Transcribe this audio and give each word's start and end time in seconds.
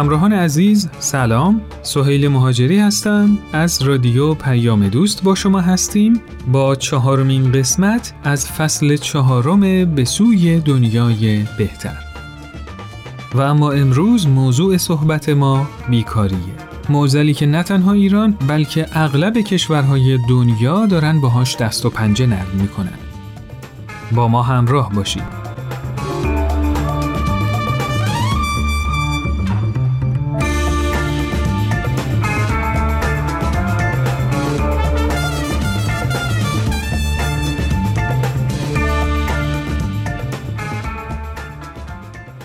همراهان 0.00 0.32
عزیز 0.32 0.88
سلام. 0.98 1.60
سهیل 1.82 2.28
مهاجری 2.28 2.78
هستم. 2.78 3.38
از 3.52 3.82
رادیو 3.82 4.34
پیام 4.34 4.88
دوست 4.88 5.22
با 5.22 5.34
شما 5.34 5.60
هستیم. 5.60 6.20
با 6.52 6.74
چهارمین 6.76 7.52
قسمت 7.52 8.12
از 8.24 8.46
فصل 8.46 8.96
چهارم 8.96 9.84
به 9.94 10.04
سوی 10.04 10.60
دنیای 10.60 11.44
بهتر. 11.58 11.96
و 13.34 13.40
اما 13.40 13.72
امروز 13.72 14.28
موضوع 14.28 14.76
صحبت 14.76 15.28
ما 15.28 15.66
بیکاریه. 15.90 16.38
موزلی 16.88 17.34
که 17.34 17.46
نه 17.46 17.62
تنها 17.62 17.92
ایران 17.92 18.36
بلکه 18.48 18.86
اغلب 18.92 19.38
کشورهای 19.38 20.18
دنیا 20.28 20.86
دارن 20.86 21.20
باهاش 21.20 21.56
دست 21.56 21.86
و 21.86 21.90
پنجه 21.90 22.26
نرم 22.26 22.56
می‌کنن. 22.60 22.98
با 24.12 24.28
ما 24.28 24.42
همراه 24.42 24.92
باشید. 24.92 25.39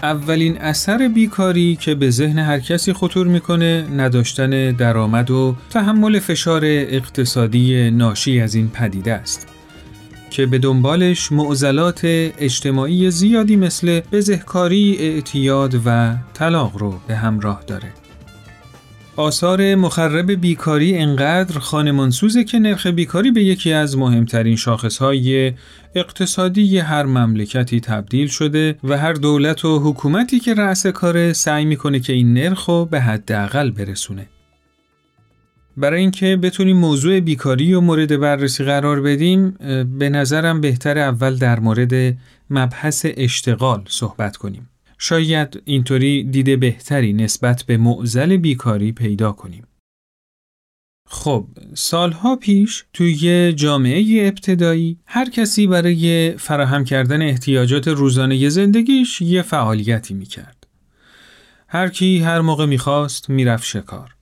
اولین 0.06 0.58
اثر 0.58 1.08
بیکاری 1.08 1.76
که 1.76 1.96
به 1.96 2.10
ذهن 2.10 2.40
هر 2.40 2.60
کسی 2.60 2.94
خطور 2.94 3.28
می‌کنه 3.28 3.88
نداشتن 3.98 4.72
درآمد 4.72 5.32
و 5.32 5.56
تحمل 5.70 6.20
فشار 6.20 6.62
اقتصادی 6.66 7.92
ناشی 7.92 8.42
از 8.42 8.56
این 8.56 8.70
پدیده 8.70 9.14
است 9.14 9.48
که 10.30 10.46
به 10.46 10.58
دنبالش 10.58 11.32
معضلات 11.32 12.02
اجتماعی 12.04 13.12
زیادی 13.12 13.56
مثل 13.56 14.02
بزهکاری، 14.12 14.98
اعتیاد 15.00 15.82
و 15.86 16.16
طلاق 16.34 16.78
رو 16.78 17.00
به 17.08 17.16
همراه 17.16 17.64
داره. 17.68 18.05
آثار 19.18 19.76
مخرب 19.76 20.32
بیکاری 20.32 20.98
انقدر 20.98 21.60
خانمانسوزه 21.60 22.44
که 22.44 22.60
نرخ 22.60 22.88
بیکاری 22.88 23.32
به 23.32 23.44
یکی 23.44 23.74
از 23.74 23.98
مهمترین 23.98 24.56
شاخصهای 24.56 25.54
اقتصادی 25.96 26.80
هر 26.80 27.04
مملکتی 27.04 27.80
تبدیل 27.80 28.28
شده 28.28 28.76
و 28.84 28.98
هر 28.98 29.14
دولت 29.14 29.66
و 29.66 29.80
حکومتی 29.80 30.40
که 30.40 30.54
رأس 30.54 30.88
کار 30.88 31.34
سعی 31.34 31.66
می‌کنه 31.66 32.00
که 32.00 32.14
این 32.14 32.34
نرخ 32.34 32.66
رو 32.66 32.86
به 32.86 33.02
حداقل 33.02 33.72
برسونه. 33.72 34.28
برای 35.78 36.02
اینکه 36.02 36.38
بتونیم 36.38 36.78
موضوع 36.78 37.20
بیکاری 37.20 37.74
و 37.74 37.82
مورد 37.82 38.20
بررسی 38.20 38.64
قرار 38.64 39.02
بدیم 39.02 39.52
به 40.00 40.10
نظرم 40.10 40.62
بهتر 40.62 40.98
اول 40.98 41.36
در 41.36 41.60
مورد 41.60 42.18
مبحث 42.50 43.06
اشتغال 43.18 43.84
صحبت 43.88 44.38
کنیم. 44.38 44.70
شاید 44.98 45.62
اینطوری 45.66 46.24
دیده 46.24 46.58
بهتری 46.58 47.14
نسبت 47.14 47.64
به 47.64 47.78
معزل 47.78 48.38
بیکاری 48.38 48.92
پیدا 48.92 49.32
کنیم. 49.32 49.68
خب 51.08 51.48
سالها 51.74 52.36
پیش 52.36 52.86
توی 52.94 53.54
جامعه 53.54 54.28
ابتدایی 54.28 55.00
هر 55.06 55.30
کسی 55.30 55.68
برای 55.68 56.34
فراهم 56.38 56.84
کردن 56.84 57.22
احتیاجات 57.22 57.88
روزانه 57.88 58.50
زندگیش 58.50 59.22
یه 59.22 59.42
فعالیتی 59.42 60.14
می‌کرد. 60.14 60.68
هر 61.68 61.90
کی 61.90 62.20
هر 62.20 62.42
موقع 62.42 62.66
می‌خواست 62.66 63.30
می‌رفت 63.30 63.66
شکار. 63.66 64.16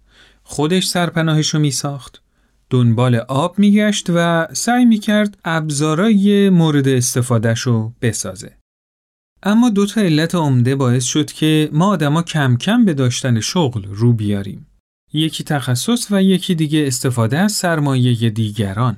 خودش 0.44 0.88
سرپناهشو 0.88 1.60
میساخت. 1.60 2.22
دنبال 2.70 3.16
آب 3.16 3.60
میگشت 3.60 4.06
و 4.10 4.48
سعی 4.54 4.86
می‌کرد 4.86 5.38
ابزارای 5.46 6.50
مورد 6.50 6.88
استفادهشو 6.88 7.94
بسازه. 8.02 8.58
اما 9.46 9.70
دو 9.70 9.86
تا 9.86 10.02
علت 10.02 10.36
عمده 10.36 10.76
باعث 10.76 11.04
شد 11.04 11.32
که 11.32 11.70
ما 11.74 11.88
آدما 11.88 12.24
کم 12.24 12.58
کم 12.58 12.86
به 12.86 12.94
داشتن 12.94 13.40
شغل 13.40 13.84
رو 13.84 14.14
بیاریم. 14.14 14.68
یکی 15.14 15.44
تخصص 15.44 16.08
و 16.12 16.24
یکی 16.24 16.56
دیگه 16.56 16.88
استفاده 16.88 17.38
از 17.38 17.52
سرمایه 17.52 18.30
دیگران. 18.30 18.98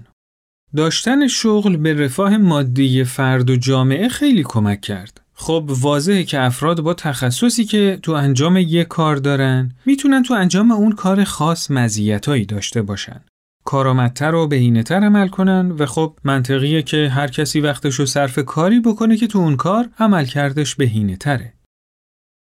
داشتن 0.76 1.28
شغل 1.28 1.78
به 1.78 1.94
رفاه 1.94 2.38
مادی 2.38 3.04
فرد 3.04 3.50
و 3.50 3.56
جامعه 3.56 4.10
خیلی 4.10 4.44
کمک 4.44 4.82
کرد. 4.82 5.22
خب 5.34 5.66
واضحه 5.70 6.24
که 6.24 6.42
افراد 6.42 6.82
با 6.82 6.94
تخصصی 6.94 7.66
که 7.66 8.00
تو 8.04 8.12
انجام 8.12 8.58
یک 8.58 8.88
کار 8.88 9.16
دارن 9.16 9.72
می‌تونن 9.86 10.24
تو 10.24 10.34
انجام 10.34 10.72
اون 10.72 10.92
کار 10.92 11.24
خاص 11.24 11.72
مزیتایی 11.72 12.46
داشته 12.46 12.82
باشن. 12.82 13.22
کارآمدتر 13.66 14.36
و 14.36 14.48
بهینه‌تر 14.48 15.04
عمل 15.04 15.28
کنن 15.28 15.72
و 15.72 15.86
خب 15.86 16.18
منطقیه 16.24 16.82
که 16.82 17.10
هر 17.10 17.28
کسی 17.28 17.60
وقتش 17.60 17.96
رو 17.96 18.06
صرف 18.06 18.40
کاری 18.40 18.80
بکنه 18.80 19.18
که 19.18 19.28
تو 19.28 19.40
اون 19.40 19.56
کار 19.56 19.90
عمل 20.00 20.26
کردش 20.26 20.76
بهینه 20.76 21.16
تره. 21.16 21.54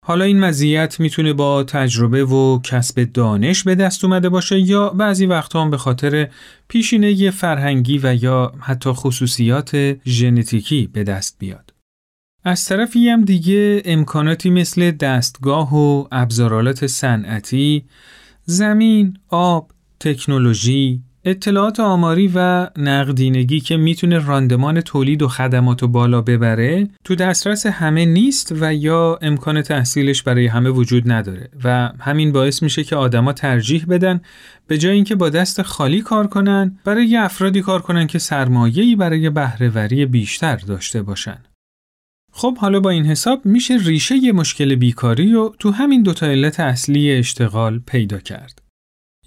حالا 0.07 0.25
این 0.25 0.41
مزیت 0.41 1.01
می‌تونه 1.01 1.33
با 1.33 1.65
تجربه 1.65 2.25
و 2.25 2.61
کسب 2.63 3.05
دانش 3.05 3.63
به 3.63 3.75
دست 3.75 4.05
اومده 4.05 4.29
باشه 4.29 4.61
یا 4.61 4.89
بعضی 4.89 5.27
وقتا 5.27 5.63
هم 5.63 5.71
به 5.71 5.77
خاطر 5.77 6.29
پیشینه 6.69 7.31
فرهنگی 7.31 8.01
و 8.03 8.15
یا 8.15 8.53
حتی 8.61 8.91
خصوصیات 8.93 9.97
ژنتیکی 10.07 10.87
به 10.87 11.05
دست 11.05 11.37
بیاد. 11.39 11.75
از 12.45 12.65
طرفی 12.65 13.09
هم 13.09 13.25
دیگه 13.25 13.83
امکاناتی 13.85 14.51
مثل 14.51 14.91
دستگاه 14.91 15.75
و 15.75 16.07
ابزارالات 16.13 16.87
صنعتی، 16.87 17.85
زمین، 18.45 19.19
آب، 19.29 19.71
تکنولوژی، 20.01 21.03
اطلاعات 21.27 21.81
آماری 21.81 22.33
و 22.35 22.69
نقدینگی 22.77 23.61
که 23.61 23.77
می‌تونه 23.77 24.27
راندمان 24.27 24.81
تولید 24.81 25.23
و 25.23 25.29
خدمات 25.29 25.83
و 25.83 25.89
بالا 25.89 26.21
ببره 26.21 26.89
تو 27.05 27.15
دسترس 27.15 27.67
همه 27.67 28.05
نیست 28.05 28.55
و 28.61 28.75
یا 28.75 29.19
امکان 29.23 29.63
تحصیلش 29.63 30.23
برای 30.23 30.47
همه 30.47 30.71
وجود 30.71 31.13
نداره 31.13 31.49
و 31.65 31.93
همین 32.01 32.33
باعث 32.33 32.63
میشه 32.63 32.85
که 32.85 32.97
آدما 32.97 33.33
ترجیح 33.33 33.85
بدن 33.89 34.21
به 34.67 34.79
جای 34.79 34.95
اینکه 34.95 35.15
با 35.15 35.29
دست 35.29 35.63
خالی 35.63 36.01
کار 36.01 36.27
کنن 36.27 36.79
برای 36.85 37.17
افرادی 37.17 37.63
کار 37.63 37.83
کنن 37.83 38.07
که 38.07 38.19
سرمایه‌ای 38.19 38.97
برای 38.97 39.31
بهرهوری 39.31 40.07
بیشتر 40.07 40.57
داشته 40.57 41.03
باشن. 41.03 41.39
خب 42.33 42.59
حالا 42.59 42.81
با 42.81 42.91
این 42.91 43.07
حساب 43.07 43.47
میشه 43.47 43.77
ریشه 43.85 44.17
یه 44.17 44.33
مشکل 44.33 44.75
بیکاری 44.75 45.35
و 45.35 45.49
تو 45.49 45.71
همین 45.71 46.03
دوتا 46.03 46.27
علت 46.27 46.61
اصلی 46.61 47.13
اشتغال 47.13 47.79
پیدا 47.79 48.19
کرد. 48.19 48.64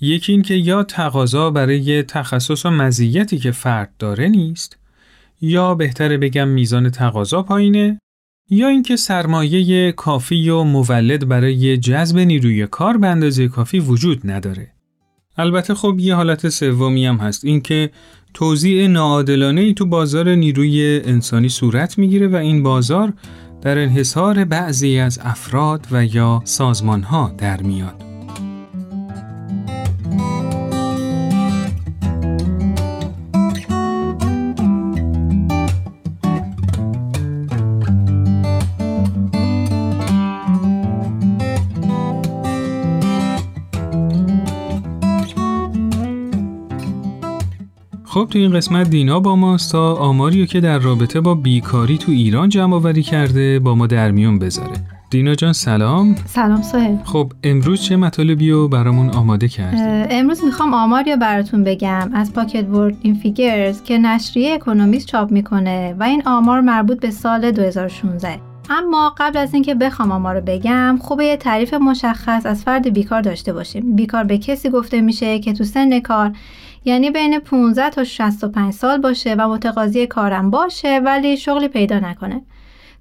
یکی 0.02 0.32
این 0.32 0.42
که 0.42 0.54
یا 0.54 0.84
تقاضا 0.84 1.52
برای 1.52 2.04
تخصص 2.04 2.66
و 2.66 2.70
مزیتی 2.70 3.38
که 3.38 3.52
فرد 3.52 3.94
داره 4.00 4.28
نیست 4.28 4.78
یا 5.42 5.76
بهتره 5.76 6.18
بگم 6.18 6.48
میزان 6.48 6.90
تقاضا 6.90 7.44
پایینه 7.44 8.00
یا 8.50 8.68
اینکه 8.68 8.96
سرمایه 8.96 9.92
کافی 9.92 10.50
و 10.50 10.64
مولد 10.64 11.28
برای 11.28 11.78
جذب 11.78 12.20
نیروی 12.20 12.68
کار 12.68 12.98
به 12.98 13.08
اندازه 13.08 13.48
کافی 13.48 13.80
وجود 13.80 14.32
نداره. 14.32 14.72
البته 15.38 15.74
خب 15.74 15.96
یه 16.00 16.16
حالت 16.16 16.50
سومی 16.50 17.06
هم 17.06 17.18
هست 17.18 17.46
اینکه 17.46 17.90
توزیع 18.34 18.88
ناعادلانه 18.88 19.62
ای 19.62 19.74
تو 19.74 19.86
بازار 19.86 20.36
نیروی 20.36 21.02
انسانی 21.06 21.50
صورت 21.50 21.98
می‌گیره 21.98 22.28
و 22.28 22.36
این 22.36 22.64
بازار 22.64 23.14
در 23.62 23.80
انحصار 23.80 24.46
بعضی 24.46 25.00
از 25.00 25.20
افراد 25.24 25.88
و 25.92 26.06
یا 26.06 26.42
سازمان 26.46 27.02
ها 27.04 27.36
در 27.38 27.62
میاد. 27.62 28.07
قسمت 48.58 48.90
دینا 48.90 49.20
با 49.20 49.36
ماست 49.36 49.72
تا 49.72 49.96
آماریو 49.96 50.46
که 50.46 50.60
در 50.60 50.80
رابطه 50.80 51.22
با 51.22 51.36
بیکاری 51.36 51.98
تو 51.98 52.12
ایران 52.12 52.50
جمع 52.50 52.76
آوری 52.76 53.04
کرده 53.04 53.60
با 53.60 53.76
ما 53.76 53.88
در 53.88 54.12
میون 54.12 54.40
بذاره. 54.40 54.74
دینا 55.10 55.36
جان 55.36 55.54
سلام. 55.54 56.16
سلام 56.26 56.62
سهل 56.62 56.96
خب 57.04 57.32
امروز 57.44 57.82
چه 57.82 57.96
مطالبی 57.96 58.52
رو 58.52 58.68
برامون 58.68 59.10
آماده 59.10 59.48
کرد 59.48 60.08
امروز 60.12 60.44
می‌خوام 60.44 60.74
آماری 60.74 61.12
رو 61.12 61.18
براتون 61.18 61.64
بگم. 61.64 62.12
از 62.14 62.34
پاکت 62.34 62.70
ورد 62.70 62.98
این 63.02 63.14
فیگرز 63.14 63.84
که 63.84 63.98
نشریه 63.98 64.54
اکونومیست 64.54 65.08
چاپ 65.08 65.32
می‌کنه 65.32 65.96
و 66.00 66.04
این 66.04 66.24
آمار 66.26 66.62
مربوط 66.62 67.00
به 67.00 67.12
سال 67.12 67.52
2016 67.52 68.40
اما 68.70 69.16
قبل 69.18 69.38
از 69.38 69.54
اینکه 69.54 69.76
بخوام 69.76 70.12
آمار 70.12 70.36
رو 70.36 70.42
بگم 70.46 71.00
خوبه 71.02 71.26
یه 71.26 71.38
تعریف 71.38 71.74
مشخص 71.74 72.46
از 72.46 72.64
فرد 72.64 72.94
بیکار 72.94 73.22
داشته 73.22 73.54
باشیم. 73.54 73.96
بیکار 73.96 74.24
به 74.24 74.38
کسی 74.38 74.70
گفته 74.70 75.02
میشه 75.02 75.40
که 75.40 75.54
تو 75.54 75.64
سن 75.64 76.00
کار 76.00 76.32
یعنی 76.88 77.12
بین 77.12 77.40
15 77.40 77.90
تا 77.90 78.04
65 78.04 78.74
سال 78.74 78.98
باشه 78.98 79.36
و 79.36 79.48
متقاضی 79.48 80.08
کارم 80.08 80.50
باشه 80.50 81.02
ولی 81.06 81.38
شغلی 81.38 81.68
پیدا 81.68 82.00
نکنه. 82.00 82.42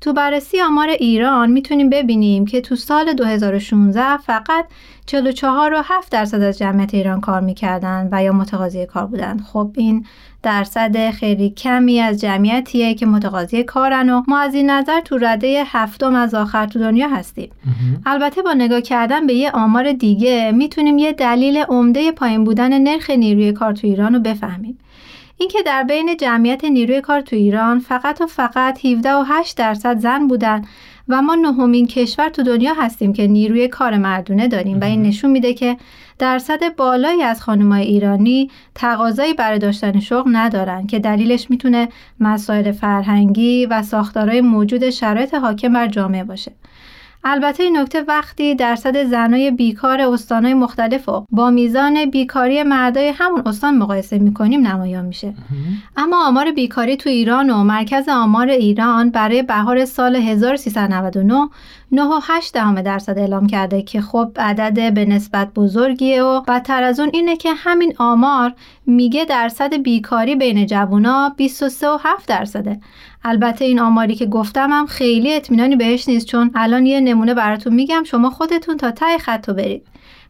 تو 0.01 0.13
بررسی 0.13 0.61
آمار 0.61 0.89
ایران 0.89 1.51
می‌تونیم 1.51 1.91
ببینیم 1.91 2.45
که 2.45 2.61
تو 2.61 2.77
سال 2.77 3.13
2016 3.13 4.17
فقط 4.17 4.67
44 5.07 5.75
و 5.75 5.83
7 5.85 6.13
درصد 6.13 6.43
از 6.43 6.59
جمعیت 6.59 6.95
ایران 6.95 7.21
کار 7.21 7.41
می‌کردن 7.41 8.09
و 8.13 8.23
یا 8.23 8.33
متقاضی 8.33 8.87
کار 8.87 9.07
بودن. 9.07 9.39
خب 9.39 9.71
این 9.77 10.07
درصد 10.47 11.11
خیلی 11.11 11.51
کمی 11.51 12.01
از 12.01 12.21
جمعیتیه 12.21 12.95
که 12.95 13.07
متقاضی 13.07 13.65
کارن 13.65 14.11
و 14.11 14.23
ما 14.29 14.39
از 14.39 14.55
این 14.55 14.71
نظر 14.71 15.01
تو 15.01 15.19
رده 15.19 15.63
هفتم 15.67 16.15
از 16.15 16.35
آخر 16.35 16.67
تو 16.67 16.79
دنیا 16.79 17.09
هستیم. 17.09 17.51
البته 18.07 18.43
با 18.43 18.53
نگاه 18.53 18.81
کردن 18.81 19.27
به 19.27 19.35
یه 19.35 19.51
آمار 19.51 19.93
دیگه 19.93 20.53
می‌تونیم 20.53 20.99
یه 20.99 21.13
دلیل 21.13 21.57
عمده 21.57 22.13
پایین 22.13 22.45
بودن 22.45 22.79
نرخ 22.79 23.11
نیروی 23.11 23.53
کار 23.53 23.73
تو 23.73 23.87
ایران 23.87 24.15
رو 24.15 24.21
بفهمیم. 24.21 24.79
اینکه 25.39 25.59
در 25.67 25.83
بین 25.83 26.17
جمعیت 26.21 26.65
نیروی 26.65 27.01
کار 27.01 27.21
تو 27.21 27.37
ایران 27.37 27.79
فقط 27.79 28.21
و 28.21 28.27
فقط 28.27 28.85
17 28.85 29.15
و 29.15 29.25
8 29.27 29.57
درصد 29.57 29.99
زن 29.99 30.29
بودن 30.29 30.63
و 31.09 31.23
ما 31.23 31.35
نهمین 31.35 31.87
کشور 31.87 32.29
تو 32.29 32.43
دنیا 32.43 32.75
هستیم 32.75 33.13
که 33.13 33.27
نیروی 33.27 33.69
کار 33.69 33.97
مردونه 33.97 34.49
داریم 34.49 34.81
و 34.81 34.85
این 34.85 35.03
نشون 35.03 35.31
میده 35.31 35.55
که 35.55 35.77
درصد 36.19 36.77
بالایی 36.77 37.23
از 37.23 37.43
خانمای 37.43 37.83
ایرانی 37.83 38.51
تقاضایی 38.75 39.35
برای 39.35 39.59
داشتن 39.59 40.01
شغل 40.01 40.37
ندارن 40.37 40.87
که 40.87 40.99
دلیلش 40.99 41.51
می‌تونه 41.51 41.89
مسائل 42.21 42.73
فرهنگی 42.73 43.67
و 43.67 43.83
ساختارهای 43.83 44.41
موجود 44.41 44.91
شرایط 44.91 45.35
حاکم 45.35 45.73
بر 45.73 45.87
جامعه 45.87 46.25
باشه. 46.25 46.53
البته 47.29 47.63
این 47.63 47.77
نکته 47.77 48.03
وقتی 48.09 48.55
درصد 48.55 49.05
زنای 49.05 49.51
بیکار 49.51 50.01
استانهای 50.01 50.55
مختلف 50.55 51.09
و 51.09 51.27
با 51.31 51.51
میزان 51.51 52.11
بیکاری 52.11 52.63
مردای 52.63 53.09
همون 53.09 53.43
استان 53.47 53.79
مقایسه 53.79 54.19
می‌کنیم 54.19 54.67
نمایان 54.67 55.05
میشه. 55.05 55.35
اما 55.97 56.27
آمار 56.27 56.51
بیکاری 56.51 56.97
تو 56.97 57.11
ایران 57.11 57.51
و 57.51 57.65
مرکز 57.65 58.09
آمار 58.09 58.49
ایران 58.49 59.11
برای 59.11 59.43
بهار 59.43 59.85
سال 59.85 60.17
1399 60.17 61.49
9.8 61.93 62.51
دهم 62.53 62.83
درصد 62.83 63.19
اعلام 63.19 63.47
کرده 63.47 63.83
که 63.83 64.01
خب 64.01 64.33
عدد 64.37 64.95
به 64.95 65.05
نسبت 65.05 65.55
بزرگیه 65.55 66.23
و 66.23 66.41
بدتر 66.41 66.83
از 66.83 67.01
اون 67.01 67.11
اینه 67.13 67.37
که 67.37 67.55
همین 67.55 67.95
آمار 67.99 68.55
میگه 68.87 69.25
درصد 69.25 69.75
بیکاری 69.75 70.37
بین 70.37 70.67
جوونا 70.67 71.35
23.7 71.43 72.27
درصده. 72.27 72.81
البته 73.25 73.65
این 73.65 73.81
آماری 73.81 74.15
که 74.15 74.27
گفتم 74.27 74.71
هم 74.73 74.87
خیلی 74.87 75.35
اطمینانی 75.35 75.77
بهش 75.77 76.09
نیست 76.09 76.27
چون 76.27 76.51
الان 76.55 76.87
یه 76.87 77.01
نمونه 77.01 77.35
براتون 77.35 77.75
میگم 77.75 78.03
شما 78.07 78.31
خودتون 78.31 78.77
تا 78.77 78.91
ته 78.91 79.19
خط 79.19 79.51
برید. 79.51 79.87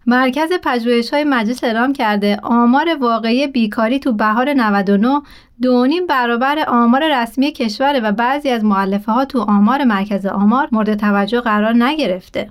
مرکز 0.08 0.52
پژوهش 0.62 1.10
های 1.10 1.24
مجلس 1.24 1.64
اعلام 1.64 1.92
کرده 1.92 2.38
آمار 2.42 2.96
واقعی 3.00 3.46
بیکاری 3.46 3.98
تو 3.98 4.12
بهار 4.12 4.54
99 4.54 5.22
دونیم 5.62 6.06
برابر 6.06 6.64
آمار 6.68 7.22
رسمی 7.22 7.52
کشوره 7.52 8.00
و 8.00 8.12
بعضی 8.12 8.48
از 8.48 8.64
معلفه 8.64 9.12
ها 9.12 9.24
تو 9.24 9.40
آمار 9.40 9.84
مرکز 9.84 10.26
آمار 10.26 10.68
مورد 10.72 10.94
توجه 10.94 11.40
قرار 11.40 11.74
نگرفته. 11.74 12.50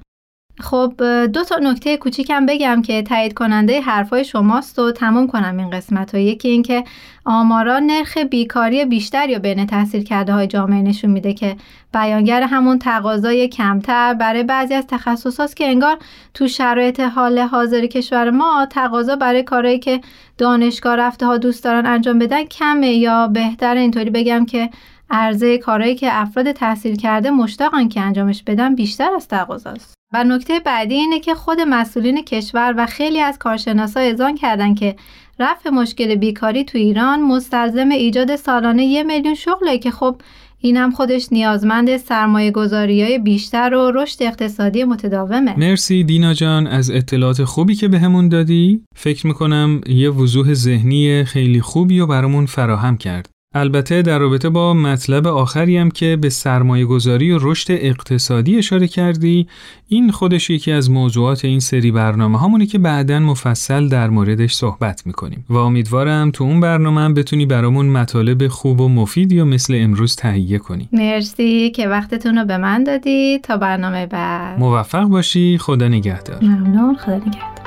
خب 0.59 0.93
دو 1.25 1.43
تا 1.43 1.55
نکته 1.55 1.97
کوچیکم 1.97 2.45
بگم 2.45 2.81
که 2.81 3.01
تایید 3.01 3.33
کننده 3.33 3.81
حرفای 3.81 4.25
شماست 4.25 4.79
و 4.79 4.91
تموم 4.91 5.27
کنم 5.27 5.57
این 5.57 5.69
قسمت 5.69 6.13
و 6.13 6.17
یکی 6.17 6.49
اینکه 6.49 6.83
آمارا 7.25 7.79
نرخ 7.79 8.17
بیکاری 8.17 8.85
بیشتر 8.85 9.29
یا 9.29 9.39
بین 9.39 9.65
تحصیل 9.65 10.03
کرده 10.03 10.33
های 10.33 10.47
جامعه 10.47 10.81
نشون 10.81 11.11
میده 11.11 11.33
که 11.33 11.55
بیانگر 11.93 12.41
همون 12.41 12.79
تقاضای 12.79 13.47
کمتر 13.47 14.13
برای 14.13 14.43
بعضی 14.43 14.73
از 14.73 14.87
تخصصات 14.87 15.53
که 15.53 15.67
انگار 15.67 15.97
تو 16.33 16.47
شرایط 16.47 16.99
حال 16.99 17.39
حاضر 17.39 17.85
کشور 17.85 18.29
ما 18.29 18.67
تقاضا 18.69 19.15
برای 19.15 19.43
کارهایی 19.43 19.79
که 19.79 20.01
دانشگاه 20.37 20.95
رفته 20.95 21.25
ها 21.25 21.37
دوست 21.37 21.63
دارن 21.63 21.85
انجام 21.85 22.19
بدن 22.19 22.43
کمه. 22.43 22.91
یا 22.91 23.27
بهتر 23.27 23.75
اینطوری 23.75 24.09
بگم 24.09 24.45
که 24.45 24.69
عرضه 25.09 25.57
کارهایی 25.57 25.95
که 25.95 26.07
افراد 26.11 26.51
تحصیل 26.51 26.95
کرده 26.95 27.31
مشتاقن 27.31 27.87
که 27.87 28.01
انجامش 28.01 28.43
بدن 28.43 28.75
بیشتر 28.75 29.09
از 29.15 29.27
تقاضاست. 29.27 29.95
و 30.13 30.23
نکته 30.23 30.59
بعدی 30.59 30.95
اینه 30.95 31.19
که 31.19 31.35
خود 31.35 31.57
مسئولین 31.67 32.23
کشور 32.23 32.73
و 32.77 32.85
خیلی 32.85 33.19
از 33.19 33.37
کارشناسا 33.37 33.99
اذعان 33.99 34.35
کردن 34.35 34.75
که 34.75 34.95
رفع 35.39 35.69
مشکل 35.69 36.15
بیکاری 36.15 36.63
تو 36.63 36.77
ایران 36.77 37.21
مستلزم 37.21 37.89
ایجاد 37.89 38.35
سالانه 38.35 38.85
یه 38.85 39.03
میلیون 39.03 39.35
شغله 39.35 39.77
که 39.77 39.91
خب 39.91 40.15
این 40.59 40.77
هم 40.77 40.91
خودش 40.91 41.27
نیازمند 41.31 41.97
سرمایه 41.97 42.51
گذاری 42.51 43.03
های 43.03 43.19
بیشتر 43.19 43.73
و 43.73 43.91
رشد 43.95 44.23
اقتصادی 44.23 44.83
متداومه. 44.83 45.59
مرسی 45.59 46.03
دینا 46.03 46.33
جان 46.33 46.67
از 46.67 46.91
اطلاعات 46.91 47.43
خوبی 47.43 47.75
که 47.75 47.87
بهمون 47.87 48.29
به 48.29 48.37
دادی. 48.37 48.81
فکر 48.95 49.27
می‌کنم 49.27 49.81
یه 49.87 50.09
وضوح 50.09 50.53
ذهنی 50.53 51.23
خیلی 51.23 51.61
خوبی 51.61 51.99
رو 51.99 52.07
برامون 52.07 52.45
فراهم 52.45 52.97
کرد. 52.97 53.34
البته 53.57 54.01
در 54.01 54.19
رابطه 54.19 54.49
با 54.49 54.73
مطلب 54.73 55.27
آخری 55.27 55.77
هم 55.77 55.91
که 55.91 56.17
به 56.21 56.29
سرمایه 56.29 56.85
گذاری 56.85 57.31
و 57.31 57.39
رشد 57.41 57.71
اقتصادی 57.71 58.57
اشاره 58.57 58.87
کردی 58.87 59.47
این 59.87 60.11
خودش 60.11 60.49
یکی 60.49 60.71
از 60.71 60.91
موضوعات 60.91 61.45
این 61.45 61.59
سری 61.59 61.91
برنامه 61.91 62.41
همونی 62.41 62.65
که 62.65 62.79
بعدا 62.79 63.19
مفصل 63.19 63.87
در 63.87 64.09
موردش 64.09 64.53
صحبت 64.53 65.07
می‌کنیم. 65.07 65.45
و 65.49 65.55
امیدوارم 65.57 66.31
تو 66.31 66.43
اون 66.43 66.59
برنامه 66.59 67.01
هم 67.01 67.13
بتونی 67.13 67.45
برامون 67.45 67.85
مطالب 67.85 68.47
خوب 68.47 68.81
و 68.81 68.89
مفیدی 68.89 69.39
و 69.39 69.45
مثل 69.45 69.73
امروز 69.77 70.15
تهیه 70.15 70.57
کنی. 70.57 70.89
مرسی 70.91 71.69
که 71.69 71.87
وقتتون 71.87 72.37
رو 72.37 72.45
به 72.45 72.57
من 72.57 72.83
دادی. 72.83 73.39
تا 73.43 73.57
برنامه 73.57 74.05
بعد. 74.05 74.59
موفق 74.59 75.03
باشی. 75.03 75.57
خدا 75.57 75.87
نگهدار. 75.87 76.43
ممنون. 76.43 76.95
خدا 76.95 77.15
نگهدار. 77.15 77.64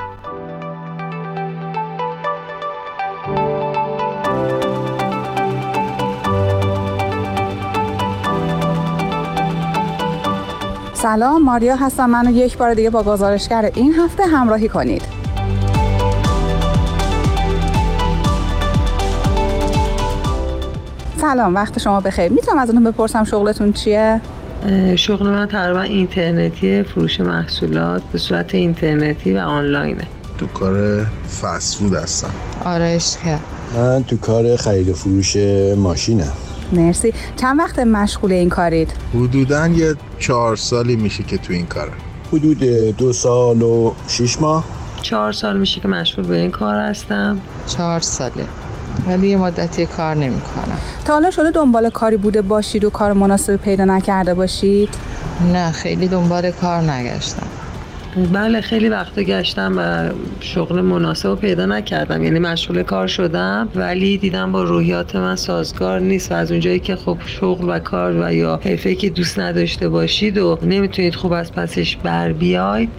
سلام 11.01 11.43
ماریا 11.43 11.75
هستم. 11.75 12.09
منو 12.09 12.31
یک 12.31 12.57
بار 12.57 12.73
دیگه 12.73 12.89
با 12.89 13.03
گزارشگر 13.03 13.71
این 13.75 13.93
هفته 13.93 14.23
همراهی 14.23 14.69
کنید. 14.69 15.01
سلام 21.21 21.55
وقت 21.55 21.79
شما 21.79 21.99
بخیر. 21.99 22.31
می‌تونم 22.31 22.59
ازتون 22.59 22.83
بپرسم 22.83 23.23
شغلتون 23.23 23.73
چیه؟ 23.73 24.21
شغل 24.95 25.29
من 25.29 25.47
تقریبا 25.47 25.81
اینترنتی 25.81 26.83
فروش 26.83 27.19
محصولات 27.19 28.01
به 28.11 28.17
صورت 28.17 28.55
اینترنتی 28.55 29.33
و 29.33 29.37
آنلاینه. 29.37 30.07
تو 30.37 30.47
کار 30.47 31.05
فسفود 31.41 31.93
هستم. 31.93 32.31
آرش 32.65 33.17
که 33.23 33.39
من 33.75 34.03
تو 34.03 34.17
کار 34.17 34.55
خرید 34.55 34.89
و 34.89 34.93
فروش 34.93 35.37
ماشینم. 35.77 36.33
مرسی. 36.73 37.13
چند 37.35 37.59
وقت 37.59 37.79
مشغول 37.79 38.31
این 38.31 38.49
کارید؟ 38.49 38.93
حدودا 39.15 39.67
یه 39.67 39.95
چهار 40.19 40.55
سالی 40.55 40.95
میشه 40.95 41.23
که 41.23 41.37
تو 41.37 41.53
این 41.53 41.65
کارم 41.65 41.93
حدود 42.33 42.63
دو 42.97 43.13
سال 43.13 43.61
و 43.61 43.93
شیش 44.07 44.41
ماه. 44.41 44.65
چهار 45.01 45.31
سال 45.31 45.59
میشه 45.59 45.81
که 45.81 45.87
مشغول 45.87 46.25
به 46.25 46.35
این 46.35 46.51
کار 46.51 46.75
هستم. 46.75 47.41
چهار 47.67 47.99
ساله. 47.99 48.45
ولی 49.07 49.29
یه 49.29 49.37
مدتی 49.37 49.85
کار 49.85 50.15
نمی 50.15 50.41
کنم 50.41 50.77
تا 51.05 51.13
حالا 51.13 51.31
شده 51.31 51.51
دنبال 51.51 51.89
کاری 51.89 52.17
بوده 52.17 52.41
باشید 52.41 52.83
و 52.83 52.89
کار 52.89 53.13
مناسب 53.13 53.55
پیدا 53.55 53.85
نکرده 53.85 54.33
باشید؟ 54.33 54.89
نه 55.53 55.71
خیلی 55.71 56.07
دنبال 56.07 56.51
کار 56.51 56.81
نگشتم. 56.81 57.47
بله 58.15 58.61
خیلی 58.61 58.89
وقت 58.89 59.19
گشتم 59.19 59.73
و 59.77 60.09
شغل 60.39 60.81
مناسب 60.81 61.35
پیدا 61.35 61.65
نکردم. 61.65 62.23
یعنی 62.23 62.39
مشغول 62.39 62.83
کار 62.83 63.07
شدم 63.07 63.69
ولی 63.75 64.17
دیدم 64.17 64.51
با 64.51 64.63
روحیات 64.63 65.15
من 65.15 65.35
سازگار 65.35 65.99
نیست 65.99 66.31
و 66.31 66.35
از 66.35 66.51
اونجایی 66.51 66.79
که 66.79 66.95
خب 66.95 67.17
شغل 67.25 67.69
و 67.69 67.79
کار 67.79 68.11
و 68.21 68.33
یا 68.33 68.59
حرفه 68.63 68.95
که 68.95 69.09
دوست 69.09 69.39
نداشته 69.39 69.89
باشید 69.89 70.37
و 70.37 70.59
نمی‌تونید 70.63 71.15
خوب 71.15 71.33
از 71.33 71.53
پسش 71.53 71.95
بر 71.95 72.33
بیاید 72.33 72.89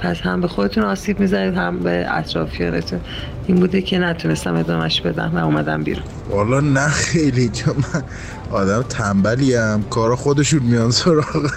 پس 0.00 0.20
هم 0.20 0.40
به 0.40 0.48
خودتون 0.48 0.84
آسیب 0.84 1.20
می‌زنید 1.20 1.54
هم 1.54 1.78
به 1.78 2.06
اطرافیانتون 2.10 3.00
این 3.46 3.56
بوده 3.56 3.82
که 3.82 3.98
نتونستم 3.98 4.56
ادامش 4.56 5.00
بدم 5.00 5.32
و 5.34 5.44
اومدم 5.44 5.82
بیرون. 5.82 6.04
والا 6.30 6.60
نه 6.60 6.88
خیلی 6.88 7.48
چون 7.48 7.74
من 7.94 8.02
آدم 8.50 8.82
تنبلیم 8.82 9.82
کارا 9.82 10.16
خودشون 10.16 10.62
میان 10.62 10.90
سراغ 10.90 11.50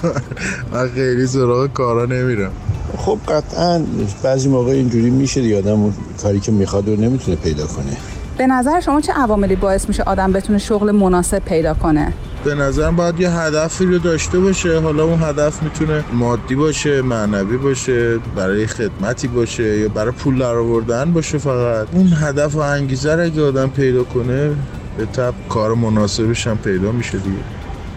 من 0.73 0.89
خیلی 0.89 1.27
سراغ 1.27 1.73
کارا 1.73 2.05
نمیرم. 2.05 2.51
خب 2.97 3.19
قطعا 3.27 3.81
بعضی 4.23 4.49
موقع 4.49 4.71
اینجوری 4.71 5.09
میشه 5.09 5.41
دیگه. 5.41 5.57
آدم 5.57 5.93
کاری 6.21 6.39
که 6.39 6.51
می‌خواد 6.51 6.87
رو 6.87 6.95
نمی‌تونه 6.95 7.37
پیدا 7.37 7.67
کنه. 7.67 7.97
به 8.37 8.47
نظر 8.47 8.79
شما 8.79 9.01
چه 9.01 9.13
عواملی 9.13 9.55
باعث 9.55 9.87
میشه 9.87 10.03
آدم 10.03 10.31
بتونه 10.31 10.59
شغل 10.59 10.91
مناسب 10.91 11.39
پیدا 11.39 11.73
کنه؟ 11.73 12.13
به 12.43 12.55
نظرم 12.55 12.95
باید 12.95 13.19
یه 13.19 13.29
هدفی 13.29 13.85
رو 13.85 13.97
داشته 13.97 14.39
باشه. 14.39 14.79
حالا 14.79 15.03
اون 15.03 15.23
هدف 15.23 15.63
می‌تونه 15.63 16.03
مادی 16.13 16.55
باشه 16.55 17.01
معنوی 17.01 17.57
باشه 17.57 18.17
برای 18.17 18.67
خدمتی 18.67 19.27
باشه 19.27 19.77
یا 19.77 19.89
برای 19.89 20.11
پول 20.11 20.39
در 20.39 20.55
آوردن 20.55 21.13
باشه 21.13 21.37
فقط. 21.37 21.87
اون 21.91 22.13
هدف 22.15 22.55
و 22.55 22.59
انگیزه 22.59 23.15
رو 23.15 23.23
اگه 23.23 23.47
آدم 23.47 23.69
پیدا 23.69 24.03
کنه 24.03 24.51
به 24.97 25.05
تب 25.05 25.33
کار 25.49 25.75
مناسبش 25.75 26.47
هم 26.47 26.57
پیدا 26.57 26.91
میشه 26.91 27.17
دیگه. 27.17 27.37